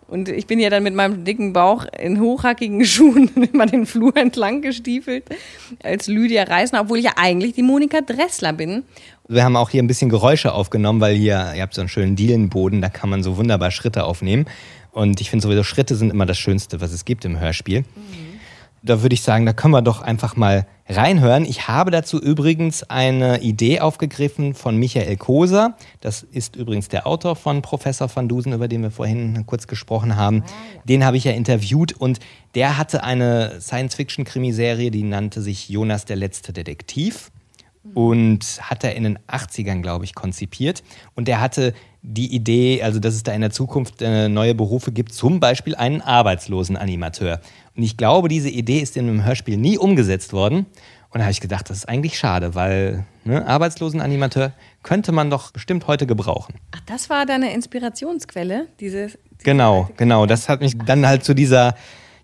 [0.07, 4.15] Und ich bin ja dann mit meinem dicken Bauch in hochhackigen Schuhen immer den Flur
[4.17, 5.25] entlang gestiefelt
[5.83, 8.83] als Lydia Reisner, obwohl ich ja eigentlich die Monika Dressler bin.
[9.27, 12.15] Wir haben auch hier ein bisschen Geräusche aufgenommen, weil hier, ihr habt so einen schönen
[12.15, 14.47] Dielenboden, da kann man so wunderbar Schritte aufnehmen.
[14.91, 17.83] Und ich finde sowieso, Schritte sind immer das Schönste, was es gibt im Hörspiel.
[18.81, 21.45] Da würde ich sagen, da können wir doch einfach mal reinhören.
[21.45, 25.75] Ich habe dazu übrigens eine Idee aufgegriffen von Michael Koser.
[26.01, 30.15] Das ist übrigens der Autor von Professor van Dusen, über den wir vorhin kurz gesprochen
[30.15, 30.43] haben.
[30.85, 32.19] Den habe ich ja interviewt und
[32.55, 37.31] der hatte eine Science-Fiction-Krimiserie, die nannte sich Jonas der letzte Detektiv
[37.93, 40.83] und hat er in den 80ern, glaube ich, konzipiert.
[41.15, 44.91] Und er hatte die Idee, also dass es da in der Zukunft äh, neue Berufe
[44.91, 47.41] gibt, zum Beispiel einen arbeitslosen Animateur.
[47.75, 50.65] Und ich glaube, diese Idee ist in einem Hörspiel nie umgesetzt worden.
[51.11, 55.29] Und da habe ich gedacht, das ist eigentlich schade, weil ne, arbeitslosen Animateur könnte man
[55.29, 56.53] doch bestimmt heute gebrauchen.
[56.71, 59.07] Ach, das war deine Inspirationsquelle, diese.
[59.43, 60.25] Genau, genau.
[60.25, 61.75] Das hat mich dann halt zu dieser.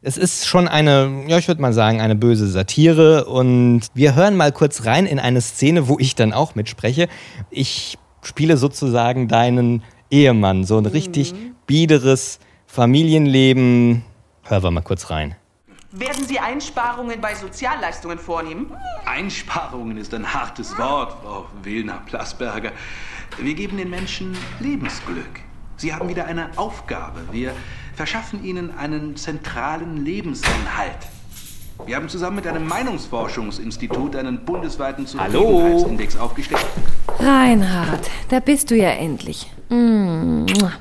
[0.03, 3.25] Es ist schon eine, ja, ich würde mal sagen, eine böse Satire.
[3.25, 7.07] Und wir hören mal kurz rein in eine Szene, wo ich dann auch mitspreche.
[7.49, 11.33] Ich spiele sozusagen deinen Ehemann, so ein richtig
[11.67, 14.03] biederes Familienleben.
[14.43, 15.35] Hören wir mal kurz rein.
[15.91, 18.71] Werden Sie Einsparungen bei Sozialleistungen vornehmen?
[19.05, 22.73] Einsparungen ist ein hartes Wort, Frau Wilner-Plasberger.
[23.37, 25.39] Wir geben den Menschen Lebensglück.
[25.77, 27.21] Sie haben wieder eine Aufgabe.
[27.31, 27.53] Wir
[27.95, 30.97] verschaffen ihnen einen zentralen Lebensinhalt.
[31.85, 35.41] Wir haben zusammen mit einem Meinungsforschungsinstitut einen bundesweiten Hallo?
[35.41, 36.65] Zufriedenheitsindex aufgestellt.
[37.19, 39.51] Reinhard, da bist du ja endlich.
[39.69, 40.71] Mua.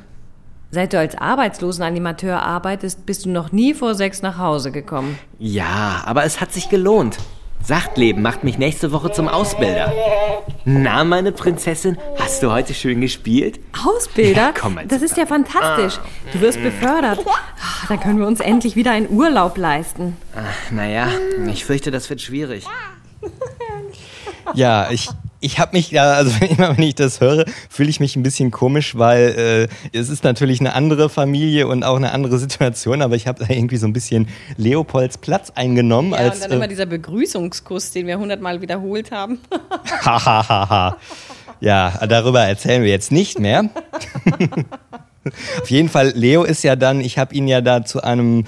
[0.70, 5.18] Seit du als Arbeitslosenanimateur arbeitest, bist du noch nie vor sechs nach Hause gekommen.
[5.38, 7.18] Ja, aber es hat sich gelohnt.
[7.64, 9.90] Sachtleben macht mich nächste Woche zum Ausbilder.
[10.66, 13.58] Na, meine Prinzessin, hast du heute schön gespielt?
[13.86, 14.34] Ausbilder?
[14.34, 15.98] Ja, komm mal das ist ja fantastisch.
[16.32, 17.20] Du wirst befördert.
[17.26, 20.16] Ach, Dann können wir uns endlich wieder einen Urlaub leisten.
[20.36, 21.08] Ach, naja,
[21.50, 22.66] ich fürchte, das wird schwierig.
[24.52, 25.08] Ja, ich,
[25.44, 28.50] ich habe mich ja, also immer wenn ich das höre, fühle ich mich ein bisschen
[28.50, 33.14] komisch, weil äh, es ist natürlich eine andere Familie und auch eine andere Situation, aber
[33.14, 36.12] ich habe da irgendwie so ein bisschen Leopolds Platz eingenommen.
[36.12, 39.38] Ja, als, und dann immer äh, dieser Begrüßungskuss, den wir hundertmal wiederholt haben.
[40.04, 40.96] Hahaha.
[41.60, 43.68] ja, darüber erzählen wir jetzt nicht mehr.
[45.60, 48.44] Auf jeden Fall, Leo ist ja dann, ich habe ihn ja da zu einem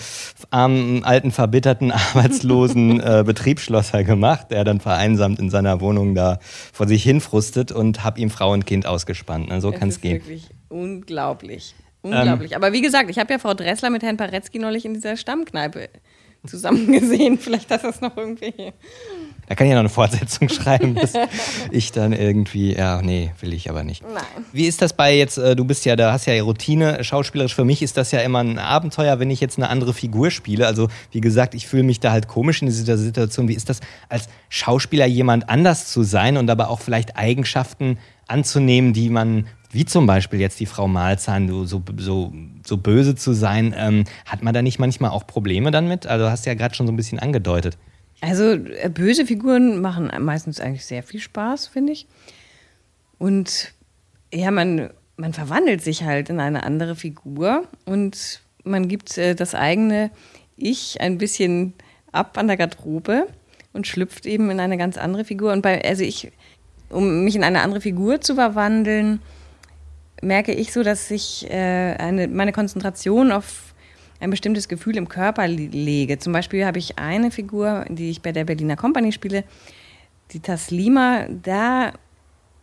[0.51, 6.39] armen, alten, verbitterten, arbeitslosen äh, Betriebsschlosser gemacht, der dann vereinsamt in seiner Wohnung da
[6.73, 9.49] vor sich hinfrustet und habe ihm Frau und Kind ausgespannt.
[9.49, 9.61] Ne?
[9.61, 10.15] So kann es ist gehen.
[10.15, 11.75] Wirklich unglaublich.
[12.05, 12.13] Ähm.
[12.13, 12.57] Unglaublich.
[12.57, 15.89] Aber wie gesagt, ich habe ja Frau Dressler mit Herrn Paretzky neulich in dieser Stammkneipe
[16.47, 17.39] zusammen gesehen.
[17.41, 18.73] Vielleicht das ist noch irgendwie.
[19.47, 21.13] Da kann ich ja noch eine Fortsetzung schreiben, dass
[21.71, 24.03] ich dann irgendwie, ja, nee, will ich aber nicht.
[24.03, 24.45] Nein.
[24.53, 27.65] Wie ist das bei jetzt, äh, du bist ja, da hast ja Routine, schauspielerisch, für
[27.65, 30.67] mich ist das ja immer ein Abenteuer, wenn ich jetzt eine andere Figur spiele.
[30.67, 33.49] Also wie gesagt, ich fühle mich da halt komisch in dieser Situation.
[33.49, 38.93] Wie ist das, als Schauspieler jemand anders zu sein und aber auch vielleicht Eigenschaften anzunehmen,
[38.93, 42.33] die man, wie zum Beispiel jetzt die Frau Malzahn, so, so, so,
[42.65, 46.07] so böse zu sein, ähm, hat man da nicht manchmal auch Probleme dann mit?
[46.07, 47.79] Also hast du ja gerade schon so ein bisschen angedeutet.
[48.21, 52.07] Also äh, böse Figuren machen meistens eigentlich sehr viel Spaß, finde ich.
[53.19, 53.73] Und
[54.33, 59.55] ja, man, man verwandelt sich halt in eine andere Figur und man gibt äh, das
[59.55, 60.11] eigene
[60.57, 61.75] Ich ein bisschen
[62.13, 63.27] ab an der Garderobe
[63.73, 65.53] und schlüpft eben in eine ganz andere Figur.
[65.53, 66.33] Und bei, also ich,
[66.91, 69.21] um mich in eine andere Figur zu verwandeln,
[70.23, 73.75] merke ich so, dass ich äh, eine, meine Konzentration auf
[74.21, 76.19] ein bestimmtes Gefühl im Körper lege.
[76.19, 79.45] Zum Beispiel habe ich eine Figur, die ich bei der Berliner Company spiele,
[80.33, 81.93] die Taslima, da,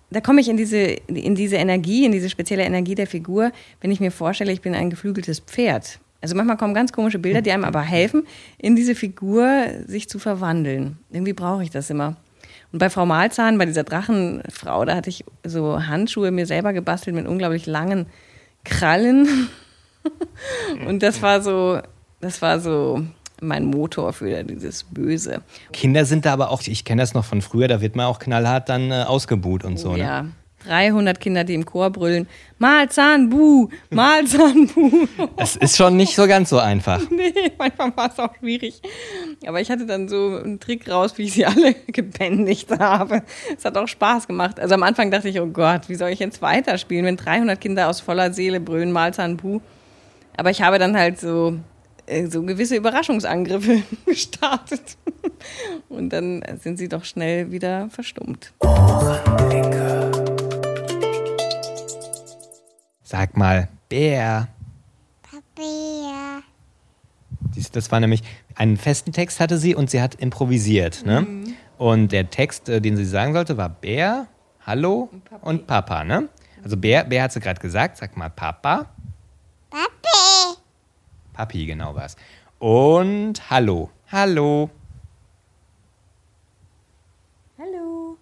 [0.09, 3.91] da komme ich in diese, in diese Energie, in diese spezielle Energie der Figur, wenn
[3.91, 5.99] ich mir vorstelle, ich bin ein geflügeltes Pferd.
[6.21, 8.25] Also manchmal kommen ganz komische Bilder, die einem aber helfen,
[8.57, 10.97] in diese Figur sich zu verwandeln.
[11.11, 12.15] Irgendwie brauche ich das immer.
[12.71, 17.15] Und bei Frau Malzahn, bei dieser Drachenfrau, da hatte ich so Handschuhe mir selber gebastelt
[17.15, 18.07] mit unglaublich langen
[18.63, 19.49] Krallen.
[20.87, 21.79] Und das war so,
[22.21, 23.03] das war so
[23.41, 25.41] mein Motor für dieses Böse.
[25.71, 28.19] Kinder sind da aber auch, ich kenne das noch von früher, da wird man auch
[28.19, 29.89] knallhart dann äh, ausgebuht und so.
[29.89, 29.99] Oh, ne?
[29.99, 30.25] ja.
[30.65, 35.07] 300 Kinder, die im Chor brüllen, Malzahn, Buh, Malzahn, Buh.
[35.37, 37.01] Es ist schon nicht so ganz so einfach.
[37.09, 38.81] nee, manchmal war es auch schwierig.
[39.45, 43.23] Aber ich hatte dann so einen Trick raus, wie ich sie alle gebändigt habe.
[43.57, 44.59] Es hat auch Spaß gemacht.
[44.59, 47.89] Also am Anfang dachte ich, oh Gott, wie soll ich jetzt weiterspielen, wenn 300 Kinder
[47.89, 49.59] aus voller Seele brüllen, Malzahn, Buh.
[50.35, 51.57] Aber ich habe dann halt so,
[52.05, 54.97] äh, so gewisse Überraschungsangriffe gestartet.
[55.89, 58.53] Und dann sind sie doch schnell wieder verstummt.
[63.03, 64.47] Sag mal, Bär.
[65.55, 66.41] Bär.
[67.71, 68.23] Das war nämlich,
[68.55, 71.05] einen festen Text hatte sie und sie hat improvisiert.
[71.05, 71.27] Ne?
[71.77, 74.27] Und der Text, äh, den sie sagen sollte, war Bär,
[74.65, 75.09] Hallo
[75.41, 76.03] und Papa.
[76.03, 76.29] Ne?
[76.63, 78.87] Also Bär, Bär hat sie gerade gesagt, sag mal Papa.
[81.33, 81.65] Papi.
[81.65, 82.15] Genau war's.
[82.59, 83.89] Und Hallo.
[84.11, 84.69] Hallo.
[87.57, 88.17] Hallo.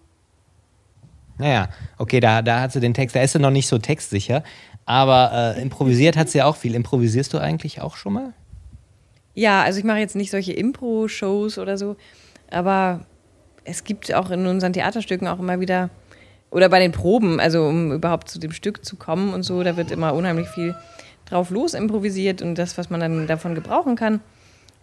[1.38, 4.42] Naja, okay, da, da hat sie den Text, da ist sie noch nicht so textsicher.
[4.84, 6.74] Aber äh, improvisiert hat sie auch viel.
[6.74, 8.32] Improvisierst du eigentlich auch schon mal?
[9.34, 11.96] Ja, also ich mache jetzt nicht solche Impro-Shows oder so,
[12.50, 13.06] aber
[13.64, 15.88] es gibt auch in unseren Theaterstücken auch immer wieder,
[16.50, 19.76] oder bei den Proben, also um überhaupt zu dem Stück zu kommen und so, da
[19.76, 20.74] wird immer unheimlich viel
[21.32, 24.20] drauf los improvisiert und das, was man dann davon gebrauchen kann,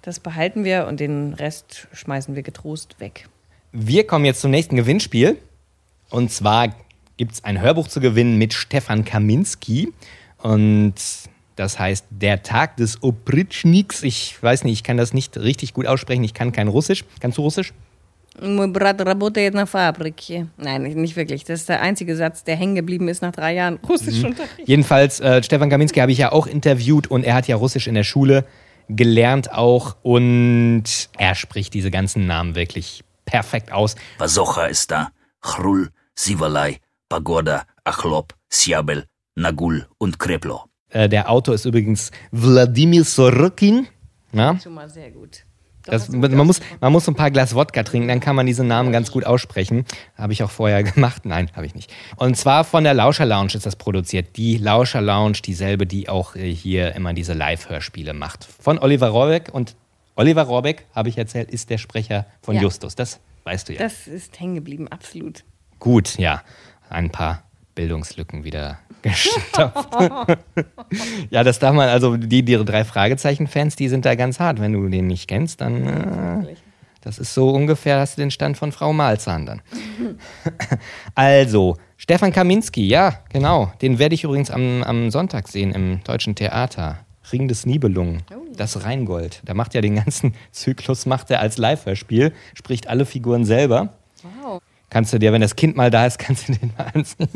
[0.02, 3.28] das behalten wir und den Rest schmeißen wir getrost weg.
[3.72, 5.38] Wir kommen jetzt zum nächsten Gewinnspiel.
[6.10, 6.74] Und zwar
[7.18, 9.94] gibt es ein Hörbuch zu gewinnen mit Stefan Kaminski.
[10.38, 10.96] Und
[11.56, 14.04] das heißt Der Tag des Opritschniks.
[14.04, 16.24] Ich weiß nicht, ich kann das nicht richtig gut aussprechen.
[16.24, 17.04] Ich kann kein Russisch.
[17.20, 17.74] Kannst du Russisch?
[18.42, 20.46] Mein Bruder arbeitet in der Fabrik.
[20.58, 21.44] Nein, nicht wirklich.
[21.44, 24.36] Das ist der einzige Satz, der hängen geblieben ist nach drei Jahren Russisch Mhm.
[24.66, 27.96] Jedenfalls, äh, Stefan Kaminski habe ich ja auch interviewt und er hat ja Russisch in
[27.96, 28.46] der Schule
[28.90, 30.84] gelernt auch und
[31.18, 33.96] er spricht diese ganzen Namen wirklich perfekt aus.
[34.18, 35.10] Vasocha ist da,
[35.42, 40.66] Chrul, Sivalai, Pagoda, Achlop, Siabel, Nagul und Kreplo.
[40.90, 43.88] Äh, der Autor ist übrigens Wladimir Sorokin.
[44.34, 45.44] Schon mal sehr gut.
[45.90, 48.92] Das, man, muss, man muss ein paar Glas Wodka trinken, dann kann man diesen Namen
[48.92, 49.86] ganz gut aussprechen.
[50.16, 51.26] Habe ich auch vorher gemacht.
[51.26, 51.92] Nein, habe ich nicht.
[52.18, 54.38] Und zwar von der Lauscher Lounge ist das produziert.
[54.38, 58.46] Die Lauscher Lounge, dieselbe, die auch äh, hier immer diese Live-Hörspiele macht.
[58.46, 59.50] Von Oliver Rohrbeck.
[59.54, 59.76] Und
[60.16, 62.62] Oliver Rohrbeck, habe ich erzählt, ist der Sprecher von Ja.
[62.62, 62.96] Justus.
[62.96, 63.80] Das weißt du ja.
[63.80, 65.44] Das ist hängen geblieben, absolut.
[65.80, 66.42] Gut, ja.
[66.90, 67.44] Ein paar
[67.76, 69.90] Bildungslücken wieder gestopft.
[71.30, 74.60] ja, das darf man, also die, die drei Fragezeichen-Fans, die sind da ganz hart.
[74.60, 76.46] Wenn du den nicht kennst, dann.
[76.46, 76.56] Äh,
[77.02, 79.62] das ist so ungefähr, hast du den Stand von Frau Malzahn dann.
[81.16, 83.72] Also, Stefan Kaminski, ja, genau.
[83.82, 87.00] Den werde ich übrigens am, am Sonntag sehen im Deutschen Theater.
[87.32, 88.24] Ring des Nibelungen,
[88.56, 89.42] das Rheingold.
[89.46, 93.94] Da macht ja den ganzen Zyklus, macht er als Live-Hörspiel, spricht alle Figuren selber.
[94.42, 94.62] Wow.
[94.90, 97.30] Kannst du dir, wenn das Kind mal da ist, kannst du den mal ansehen.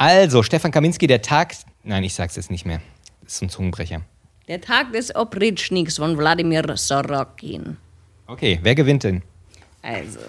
[0.00, 1.54] Also, Stefan Kaminski, der Tag.
[1.84, 2.80] Nein, ich sag's jetzt nicht mehr.
[3.22, 4.00] Das ist ein Zungenbrecher.
[4.48, 7.76] Der Tag des Opritschniks von Wladimir Sorokin.
[8.26, 9.20] Okay, wer gewinnt denn?
[9.82, 10.20] Also.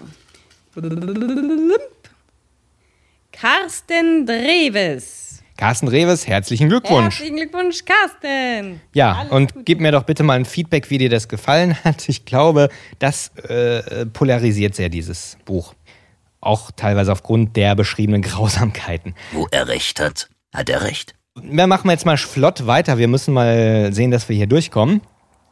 [3.32, 5.42] Carsten Dreves.
[5.56, 7.20] Carsten Reves, herzlichen Glückwunsch.
[7.20, 8.82] Herzlichen Glückwunsch, Carsten.
[8.94, 12.10] Ja, und gib mir doch bitte mal ein Feedback, wie dir das gefallen hat.
[12.10, 15.76] Ich glaube, das äh, polarisiert sehr dieses Buch.
[16.42, 19.16] Auch teilweise aufgrund der beschriebenen Grausamkeiten.
[19.32, 21.16] Wo er recht hat, hat er recht.
[21.36, 22.98] Wir machen jetzt mal flott weiter.
[22.98, 25.02] Wir müssen mal sehen, dass wir hier durchkommen.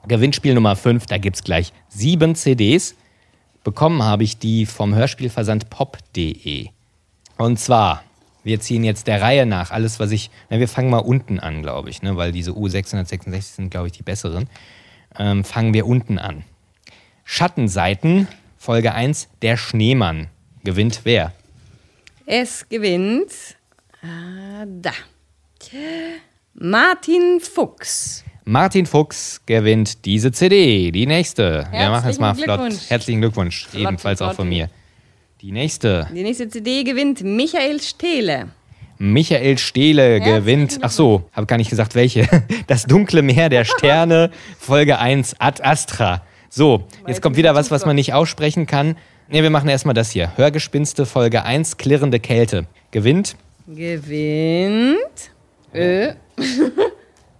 [0.07, 2.95] Gewinnspiel Nummer 5, da gibt's gleich sieben CDs.
[3.63, 6.69] Bekommen habe ich die vom Hörspielversand pop.de.
[7.37, 8.03] Und zwar,
[8.43, 10.29] wir ziehen jetzt der Reihe nach alles, was ich.
[10.49, 13.93] Na, wir fangen mal unten an, glaube ich, ne, weil diese U666 sind, glaube ich,
[13.93, 14.49] die besseren.
[15.17, 16.43] Ähm, fangen wir unten an.
[17.25, 20.27] Schattenseiten, Folge 1, der Schneemann.
[20.69, 21.33] Gewinnt wer?
[22.27, 23.31] Es gewinnt.
[24.03, 24.91] Ah, da.
[26.53, 28.23] Martin Fuchs.
[28.45, 30.91] Martin Fuchs gewinnt diese CD.
[30.91, 31.67] Die nächste.
[31.71, 32.59] Wir machen jetzt mal Herzlichen flott.
[32.59, 32.89] Glückwunsch.
[32.91, 33.65] Herzlichen Glückwunsch.
[33.65, 34.35] Flott, Ebenfalls auch flott.
[34.35, 34.69] von mir.
[35.41, 36.07] Die nächste.
[36.13, 38.49] Die nächste CD gewinnt Michael Stehle.
[38.99, 40.77] Michael Stehle gewinnt.
[40.81, 42.27] Ach so, habe gar nicht gesagt, welche.
[42.67, 44.29] Das dunkle Meer der Sterne,
[44.59, 46.21] Folge 1, Ad Astra.
[46.47, 48.97] So, jetzt kommt wieder was, was man nicht aussprechen kann.
[49.31, 50.35] Ne, wir machen erstmal das hier.
[50.37, 52.65] Hörgespinste, Folge 1, klirrende Kälte.
[52.89, 53.35] Gewinnt.
[53.67, 54.97] Gewinnt.
[55.71, 56.13] Äh.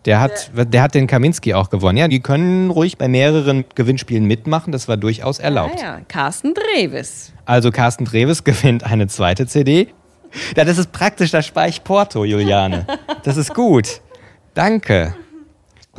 [0.06, 1.98] Der hat, der hat den Kaminski auch gewonnen.
[1.98, 4.72] Ja, die können ruhig bei mehreren Gewinnspielen mitmachen.
[4.72, 5.76] Das war durchaus erlaubt.
[5.80, 7.34] Ah ja, Carsten Dreves.
[7.46, 9.90] Also Carsten Dreves gewinnt eine zweite CD.
[10.56, 12.88] Ja, das ist praktisch, da spare ich Porto, Juliane.
[13.24, 14.00] Das ist gut.
[14.54, 15.16] Danke.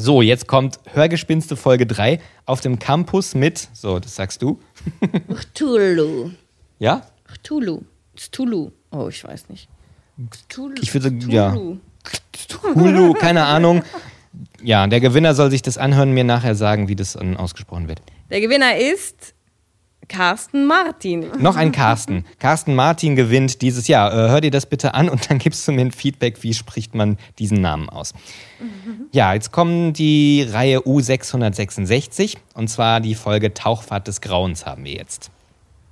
[0.02, 4.58] So, jetzt kommt Hörgespinste Folge 3 auf dem Campus mit, so, das sagst du.
[5.28, 6.30] Cthulhu.
[6.78, 7.02] Ja?
[7.24, 7.82] Cthulhu.
[8.16, 8.70] Cthulhu.
[8.92, 9.68] Oh, ich weiß nicht.
[10.30, 10.76] Cthulhu.
[10.80, 11.54] Ich würde, ja.
[12.74, 13.82] Hulu, keine Ahnung.
[14.62, 17.86] Ja, der Gewinner soll sich das anhören und mir nachher sagen, wie das dann ausgesprochen
[17.86, 18.00] wird.
[18.30, 19.34] Der Gewinner ist
[20.10, 21.26] Carsten Martin.
[21.38, 22.24] Noch ein Carsten.
[22.40, 24.12] Carsten Martin gewinnt dieses Jahr.
[24.12, 26.96] Äh, hör dir das bitte an und dann gibst du mir ein Feedback, wie spricht
[26.96, 28.12] man diesen Namen aus.
[29.12, 34.94] Ja, jetzt kommen die Reihe U666 und zwar die Folge Tauchfahrt des Grauens haben wir
[34.94, 35.30] jetzt.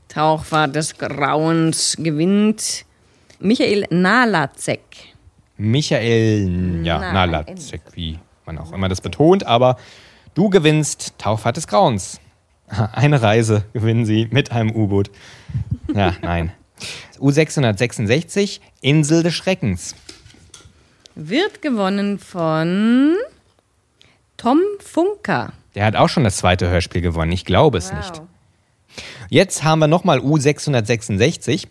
[0.09, 2.85] Tauchfahrt des Grauens gewinnt
[3.39, 4.81] Michael Nalazek.
[5.57, 9.77] Michael ja, Nein, Nalazek, wie man auch immer das betont, aber
[10.35, 12.21] du gewinnst Tauchfahrt des Grauens.
[12.93, 15.11] Eine Reise gewinnen sie mit einem U-Boot.
[15.95, 16.53] Ja, nein.
[17.19, 19.95] U666, Insel des Schreckens.
[21.15, 23.17] Wird gewonnen von
[24.37, 25.53] Tom Funker.
[25.75, 27.33] Der hat auch schon das zweite Hörspiel gewonnen.
[27.33, 28.23] Ich glaube es nicht.
[29.29, 31.67] Jetzt haben wir nochmal U666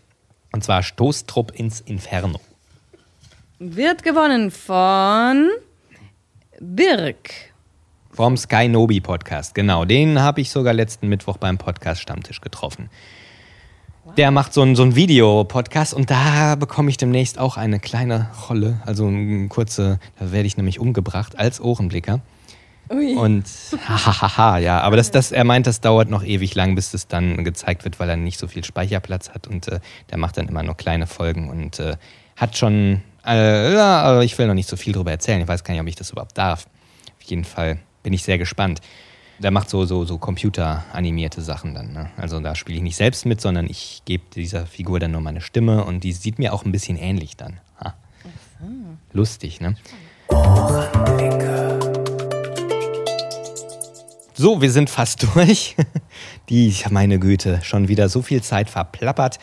[0.52, 2.40] und zwar Stoßtrupp ins Inferno.
[3.60, 5.50] Wird gewonnen von
[6.60, 7.32] Birk.
[8.18, 9.86] Vom Sky Nobi Podcast, genau.
[9.86, 12.90] Den habe ich sogar letzten Mittwoch beim Podcast Stammtisch getroffen.
[14.18, 18.82] Der macht so einen, so Videopodcast und da bekomme ich demnächst auch eine kleine Rolle,
[18.88, 22.22] also eine kurze, da werde ich nämlich umgebracht als Ohrenblicker.
[22.90, 23.14] Ui.
[23.14, 23.46] Und
[23.88, 27.44] hahaha, ja, aber das, das, er meint, das dauert noch ewig lang, bis das dann
[27.44, 30.64] gezeigt wird, weil er nicht so viel Speicherplatz hat und äh, der macht dann immer
[30.64, 31.98] nur kleine Folgen und äh,
[32.36, 35.40] hat schon, äh, ja, aber ich will noch nicht so viel drüber erzählen.
[35.40, 36.66] Ich weiß gar nicht, ob ich das überhaupt darf.
[37.20, 38.80] Auf jeden Fall bin ich sehr gespannt.
[39.39, 41.91] Der macht so, so, so computeranimierte Sachen dann.
[41.91, 42.10] Ne?
[42.15, 45.41] Also da spiele ich nicht selbst mit, sondern ich gebe dieser Figur dann nur meine
[45.41, 47.60] Stimme und die sieht mir auch ein bisschen ähnlich dann.
[47.84, 47.96] Ha.
[49.12, 49.76] Lustig, ne?
[54.34, 55.76] So, wir sind fast durch.
[56.48, 59.38] Die, meine Güte, schon wieder so viel Zeit verplappert.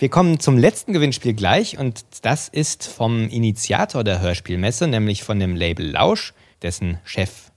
[0.00, 5.38] Wir kommen zum letzten Gewinnspiel gleich und das ist vom Initiator der Hörspielmesse, nämlich von
[5.38, 7.52] dem Label Lausch, dessen Chef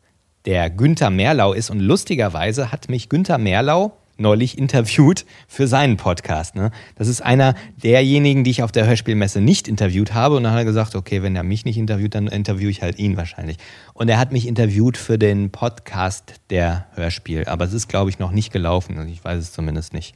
[0.46, 1.70] der Günther Merlau ist.
[1.70, 6.56] Und lustigerweise hat mich Günther Merlau neulich interviewt für seinen Podcast.
[6.56, 6.72] Ne?
[6.96, 10.36] Das ist einer derjenigen, die ich auf der Hörspielmesse nicht interviewt habe.
[10.36, 13.00] Und dann hat er gesagt, okay, wenn er mich nicht interviewt, dann interviewe ich halt
[13.00, 13.58] ihn wahrscheinlich.
[13.94, 17.46] Und er hat mich interviewt für den Podcast der Hörspiel.
[17.46, 18.98] Aber es ist, glaube ich, noch nicht gelaufen.
[18.98, 20.16] Also ich weiß es zumindest nicht.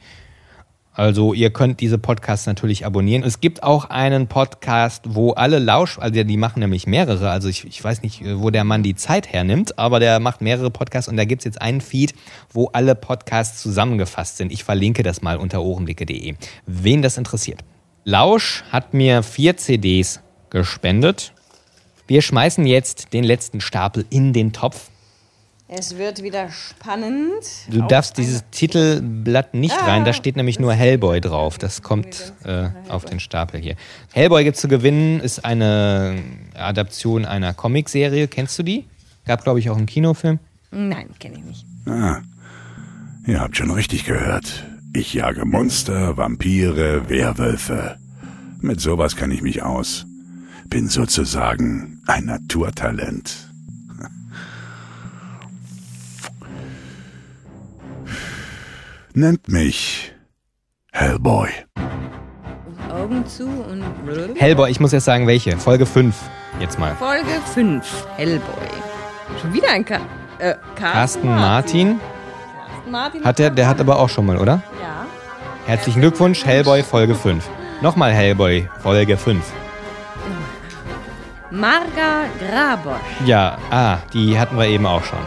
[0.95, 3.23] Also ihr könnt diese Podcasts natürlich abonnieren.
[3.23, 7.65] Es gibt auch einen Podcast, wo alle Lausch, also die machen nämlich mehrere, also ich,
[7.65, 11.17] ich weiß nicht, wo der Mann die Zeit hernimmt, aber der macht mehrere Podcasts und
[11.17, 12.15] da gibt's jetzt einen Feed,
[12.49, 14.53] wo alle Podcasts zusammengefasst sind.
[14.53, 17.59] Ich verlinke das mal unter ohrenblicke.de, wen das interessiert.
[18.05, 21.33] Lausch hat mir vier CDs gespendet.
[22.07, 24.89] Wir schmeißen jetzt den letzten Stapel in den Topf.
[25.67, 27.43] Es wird wieder spannend.
[27.69, 31.57] Du darfst dieses Titelblatt nicht Ah, rein, da steht nämlich nur Hellboy drauf.
[31.57, 33.75] Das kommt äh, auf den Stapel hier.
[34.13, 36.21] Hellboy gibt zu gewinnen, ist eine
[36.53, 38.27] Adaption einer Comicserie.
[38.27, 38.85] Kennst du die?
[39.25, 40.37] Gab, glaube ich, auch einen Kinofilm.
[40.69, 41.65] Nein, kenne ich nicht.
[41.87, 42.21] Ah,
[43.25, 44.65] ihr habt schon richtig gehört.
[44.93, 47.97] Ich jage Monster, Vampire, Werwölfe.
[48.61, 50.05] Mit sowas kann ich mich aus.
[50.67, 53.49] Bin sozusagen ein Naturtalent.
[59.17, 60.11] Nennt mich
[60.91, 61.47] Hellboy.
[62.91, 63.81] Augen zu und.
[64.35, 65.55] Hellboy, ich muss erst sagen, welche.
[65.55, 66.13] Folge 5.
[66.59, 66.93] Jetzt mal.
[66.95, 68.07] Folge 5.
[68.17, 68.67] Hellboy.
[69.39, 70.01] Schon wieder ein Ka
[70.39, 71.99] äh, Carsten, Carsten Martin.
[72.67, 73.23] Carsten Martin.
[73.23, 74.61] Hat der, der hat aber auch schon mal, oder?
[74.81, 75.05] Ja.
[75.65, 77.47] Herzlichen Glückwunsch, Hellboy, Folge 5.
[77.81, 79.41] Nochmal Hellboy, Folge 5.
[81.51, 83.25] Marga Grabosch.
[83.25, 85.19] Ja, ah, die hatten wir eben auch schon.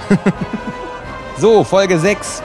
[1.38, 2.42] so, Folge 6.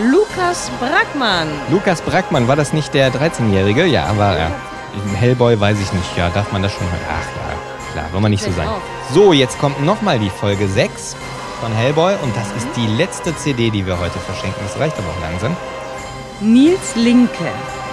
[0.00, 1.48] Lukas Brackmann.
[1.70, 3.84] Lukas Brackmann, war das nicht der 13-Jährige?
[3.84, 4.50] Ja, war er.
[5.14, 6.16] Hellboy weiß ich nicht.
[6.16, 6.86] Ja, darf man das schon?
[6.90, 7.92] Ach ja.
[7.92, 8.68] klar, wollen wir nicht so sein.
[9.12, 11.14] So, jetzt kommt nochmal die Folge 6
[11.60, 14.62] von Hellboy und das ist die letzte CD, die wir heute verschenken.
[14.66, 15.54] Das reicht aber auch langsam.
[16.40, 17.44] Nils Linke.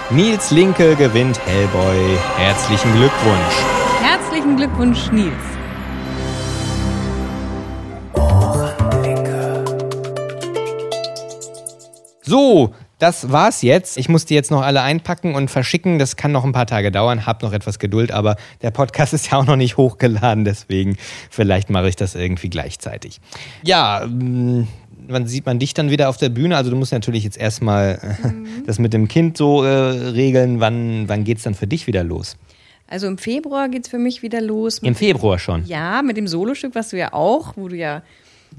[0.08, 2.18] Nils Linke gewinnt Hellboy.
[2.38, 3.56] Herzlichen Glückwunsch.
[4.02, 5.59] Herzlichen Glückwunsch, Nils.
[12.30, 13.98] So, das war's jetzt.
[13.98, 15.98] Ich muss die jetzt noch alle einpacken und verschicken.
[15.98, 17.26] Das kann noch ein paar Tage dauern.
[17.26, 20.96] Hab noch etwas Geduld, aber der Podcast ist ja auch noch nicht hochgeladen, deswegen
[21.28, 23.20] vielleicht mache ich das irgendwie gleichzeitig.
[23.64, 24.68] Ja, mm,
[25.08, 26.56] wann sieht man dich dann wieder auf der Bühne?
[26.56, 28.28] Also du musst natürlich jetzt erstmal äh,
[28.64, 30.60] das mit dem Kind so äh, regeln.
[30.60, 32.36] Wann, wann geht's dann für dich wieder los?
[32.86, 34.78] Also im Februar geht es für mich wieder los.
[34.78, 35.64] Im Februar schon.
[35.66, 38.02] Ja, mit dem Solostück, was du ja auch, wo du ja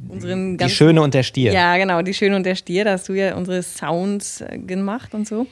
[0.10, 1.52] unseren Die ganzen- Schöne und der Stier.
[1.54, 5.14] Ja, genau, die Schöne und der Stier, da hast du ja unsere Sounds äh, gemacht
[5.14, 5.48] und so.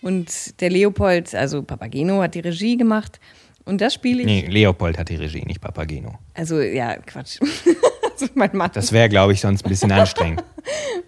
[0.00, 3.20] Und der Leopold, also Papageno, hat die Regie gemacht.
[3.64, 4.26] Und das spiele ich.
[4.26, 6.18] Nee, Leopold hat die Regie, nicht Papageno.
[6.34, 7.38] Also, ja, Quatsch.
[8.12, 8.70] also mein Mann.
[8.74, 10.42] Das wäre, glaube ich, sonst ein bisschen anstrengend.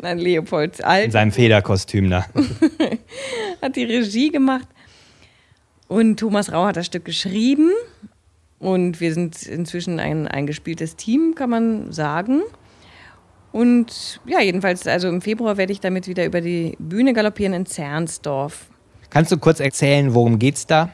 [0.00, 2.26] Nein, Leopold In alt seinem Federkostüm da.
[3.62, 4.68] hat die Regie gemacht.
[5.88, 7.70] Und Thomas Rau hat das Stück geschrieben.
[8.60, 12.42] Und wir sind inzwischen ein eingespieltes Team, kann man sagen.
[13.54, 17.66] Und ja, jedenfalls, also im Februar werde ich damit wieder über die Bühne galoppieren in
[17.66, 18.66] Zernsdorf.
[19.10, 20.90] Kannst du kurz erzählen, worum geht's da?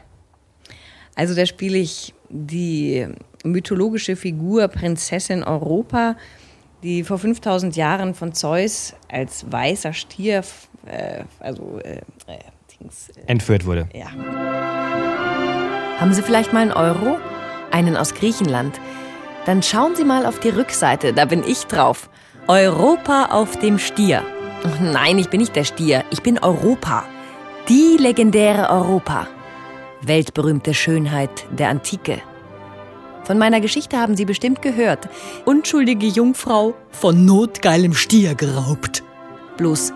[1.15, 3.07] Also da spiele ich die
[3.45, 6.17] mythologische Figur Prinzessin Europa,
[6.83, 10.43] die vor 5000 Jahren von Zeus als weißer Stier,
[10.85, 11.95] äh, also äh,
[12.27, 12.39] äh,
[12.79, 13.89] Dings, äh, Entführt wurde.
[13.95, 14.11] ja.
[15.99, 17.19] Haben Sie vielleicht mal einen Euro?
[17.71, 18.79] Einen aus Griechenland?
[19.47, 22.11] Dann schauen Sie mal auf die Rückseite, da bin ich drauf.
[22.49, 24.23] Europa auf dem Stier.
[24.81, 27.05] Nein, ich bin nicht der Stier, ich bin Europa.
[27.69, 29.29] Die legendäre Europa.
[30.03, 32.21] Weltberühmte Schönheit der Antike.
[33.25, 35.09] Von meiner Geschichte haben Sie bestimmt gehört.
[35.45, 39.05] Unschuldige Jungfrau von notgeilem Stier geraubt.
[39.57, 39.93] Bloß,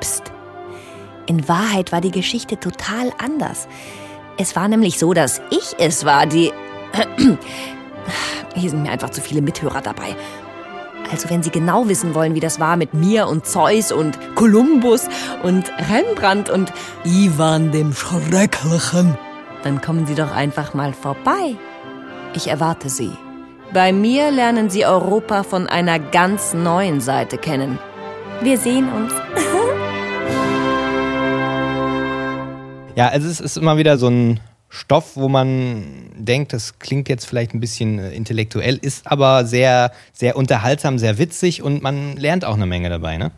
[0.00, 0.32] pst.
[1.26, 3.68] In Wahrheit war die Geschichte total anders.
[4.38, 6.52] Es war nämlich so, dass ich es war, die.
[8.54, 10.16] Hier sind mir einfach zu viele Mithörer dabei.
[11.14, 15.06] Also, wenn Sie genau wissen wollen, wie das war mit mir und Zeus und Kolumbus
[15.44, 16.72] und Rembrandt und
[17.04, 19.16] Ivan dem Schrecklichen,
[19.62, 21.54] dann kommen Sie doch einfach mal vorbei.
[22.34, 23.12] Ich erwarte Sie.
[23.72, 27.78] Bei mir lernen Sie Europa von einer ganz neuen Seite kennen.
[28.40, 29.12] Wir sehen uns.
[32.96, 34.38] Ja, also es ist immer wieder so ein
[34.74, 35.84] Stoff, wo man
[36.16, 41.16] denkt, das klingt jetzt vielleicht ein bisschen äh, intellektuell, ist aber sehr, sehr unterhaltsam, sehr
[41.18, 43.30] witzig und man lernt auch eine Menge dabei, ne?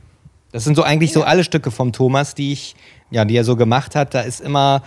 [0.53, 2.75] Das sind so eigentlich so alle Stücke vom Thomas, die ich,
[3.11, 4.15] ja, die er so gemacht hat.
[4.15, 4.83] Da ist immer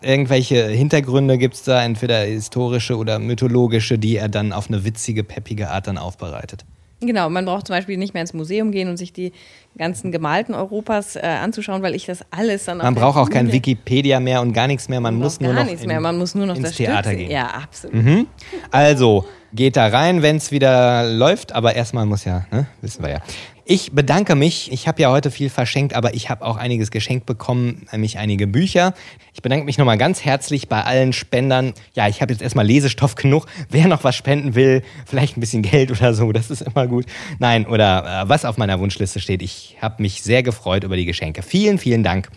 [0.00, 5.70] irgendwelche Hintergründe gibt's da, entweder historische oder mythologische, die er dann auf eine witzige, peppige
[5.70, 6.64] Art dann aufbereitet.
[7.00, 9.32] Genau, man braucht zum Beispiel nicht mehr ins Museum gehen und sich die
[9.76, 13.52] ganzen gemalten Europas äh, anzuschauen, weil ich das alles dann auf Man braucht auch kein
[13.52, 15.00] Wikipedia mehr und gar nichts mehr.
[15.00, 16.86] Man muss nur gar noch nichts in, mehr, man muss nur noch ins das Stück
[16.86, 17.18] Theater sehen.
[17.18, 17.30] gehen.
[17.30, 17.96] Ja, absolut.
[17.96, 18.26] Mhm.
[18.70, 23.10] Also, geht da rein, wenn es wieder läuft, aber erstmal muss ja, ne, wissen wir
[23.10, 23.18] ja.
[23.66, 24.70] Ich bedanke mich.
[24.72, 28.46] Ich habe ja heute viel verschenkt, aber ich habe auch einiges geschenkt bekommen, nämlich einige
[28.46, 28.92] Bücher.
[29.32, 31.72] Ich bedanke mich nochmal ganz herzlich bei allen Spendern.
[31.94, 33.46] Ja, ich habe jetzt erstmal Lesestoff genug.
[33.70, 37.06] Wer noch was spenden will, vielleicht ein bisschen Geld oder so, das ist immer gut.
[37.38, 39.40] Nein, oder äh, was auf meiner Wunschliste steht.
[39.40, 41.42] Ich habe mich sehr gefreut über die Geschenke.
[41.42, 42.28] Vielen, vielen Dank.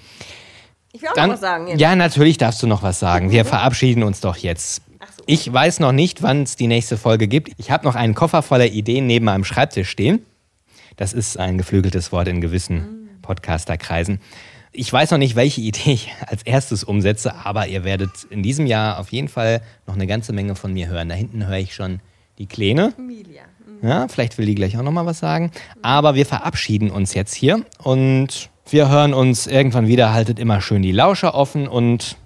[0.94, 1.68] Ich will auch Dann- noch was sagen.
[1.68, 1.82] Jetzt.
[1.82, 3.32] Ja, natürlich darfst du noch was sagen.
[3.32, 4.82] Wir verabschieden uns doch jetzt.
[5.26, 7.52] Ich weiß noch nicht, wann es die nächste Folge gibt.
[7.58, 10.26] Ich habe noch einen Koffer voller Ideen neben meinem Schreibtisch stehen.
[10.98, 14.20] Das ist ein geflügeltes Wort in gewissen Podcasterkreisen.
[14.72, 18.66] Ich weiß noch nicht, welche Idee ich als erstes umsetze, aber ihr werdet in diesem
[18.66, 21.08] Jahr auf jeden Fall noch eine ganze Menge von mir hören.
[21.08, 22.00] Da hinten höre ich schon
[22.39, 22.93] die Kleine.
[23.82, 25.52] Ja, vielleicht will die gleich auch noch mal was sagen.
[25.84, 30.14] Aber wir verabschieden uns jetzt hier und wir hören uns irgendwann wieder.
[30.14, 32.18] Haltet immer schön die Lauscher offen und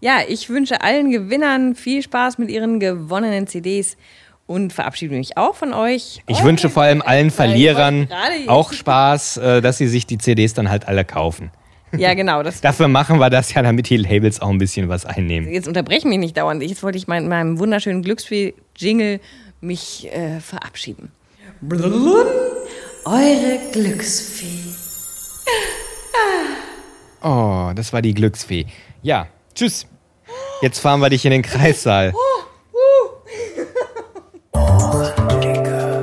[0.00, 3.98] Ja, ich wünsche allen Gewinnern viel Spaß mit ihren gewonnenen CDs
[4.46, 6.22] und verabschiede mich auch von euch.
[6.26, 8.08] ich wünsche vor allem allen Verlierern
[8.46, 11.50] auch Spaß, äh, dass sie sich die CDs dann halt alle kaufen.
[11.96, 12.42] Ja, genau.
[12.42, 15.50] Das, Dafür machen wir das ja, damit die Labels auch ein bisschen was einnehmen.
[15.50, 16.62] jetzt unterbrechen mich nicht dauernd.
[16.62, 19.20] Jetzt wollte ich mein, meinem wunderschönen Glücksfee-Jingle
[19.60, 21.12] mich äh, verabschieden.
[23.06, 24.74] Eure Glücksfee.
[27.22, 28.66] Oh, das war die Glücksfee.
[29.02, 29.86] Ja, tschüss.
[30.60, 32.12] Jetzt fahren wir dich in den Kreissaal.
[34.74, 36.02] Ohrenblicke.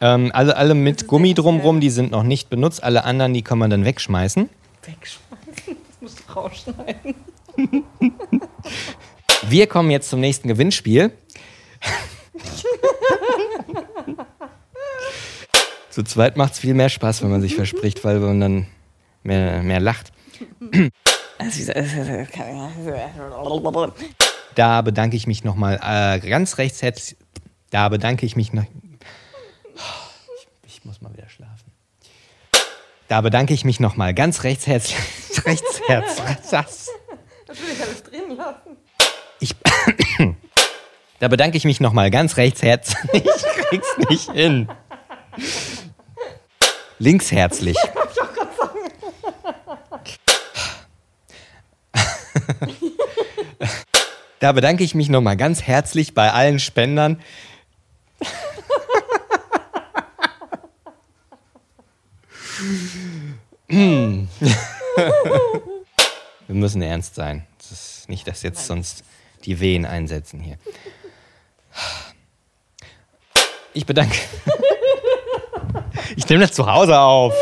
[0.00, 2.82] Ähm, also alle mit Gummi drumrum, die sind noch nicht benutzt.
[2.82, 4.48] Alle anderen, die kann man dann wegschmeißen.
[4.82, 5.26] Wegschmeißen?
[5.98, 7.14] Das musst du rausschneiden.
[9.48, 11.10] Wir kommen jetzt zum nächsten Gewinnspiel.
[15.90, 18.66] Zu zweit macht es viel mehr Spaß, wenn man sich verspricht, weil man dann
[19.22, 20.12] mehr, mehr lacht.
[24.54, 27.16] Da bedanke ich mich nochmal äh, ganz recht herzlich.
[27.70, 28.64] Da bedanke ich mich noch.
[30.36, 31.72] Ich, ich muss mal wieder schlafen.
[33.08, 34.98] Da bedanke ich mich nochmal ganz rechts herzlich.
[35.44, 36.20] Rechts herz.
[37.46, 38.76] Natürlich alles drin lassen.
[41.18, 42.96] Da bedanke ich mich nochmal ganz rechts herzlich.
[43.70, 44.68] Ich krieg's nicht hin.
[46.98, 47.76] Links herzlich.
[54.38, 57.20] Da bedanke ich mich nochmal ganz herzlich bei allen Spendern.
[63.66, 64.28] Wir
[66.46, 67.46] müssen ernst sein.
[67.58, 69.04] Das ist nicht, dass jetzt sonst
[69.44, 70.58] die Wehen einsetzen hier.
[73.72, 74.16] Ich bedanke.
[76.16, 77.34] Ich nehme das zu Hause auf.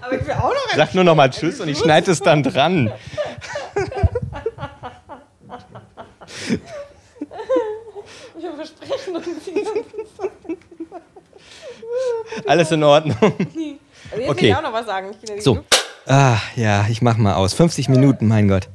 [0.00, 2.42] Aber ich will auch noch Sag nur noch mal Tschüss und ich schneide es dann
[2.42, 2.90] dran.
[8.38, 9.66] Ich habe versprechen und sie
[12.46, 13.16] Alles in Ordnung.
[13.20, 13.60] Also jetzt
[14.16, 14.48] will Okay.
[14.48, 15.14] ich auch noch was sagen.
[15.38, 15.64] So.
[16.06, 17.54] Ah, ja, ich mach mal aus.
[17.54, 18.68] 50 Minuten, mein Gott.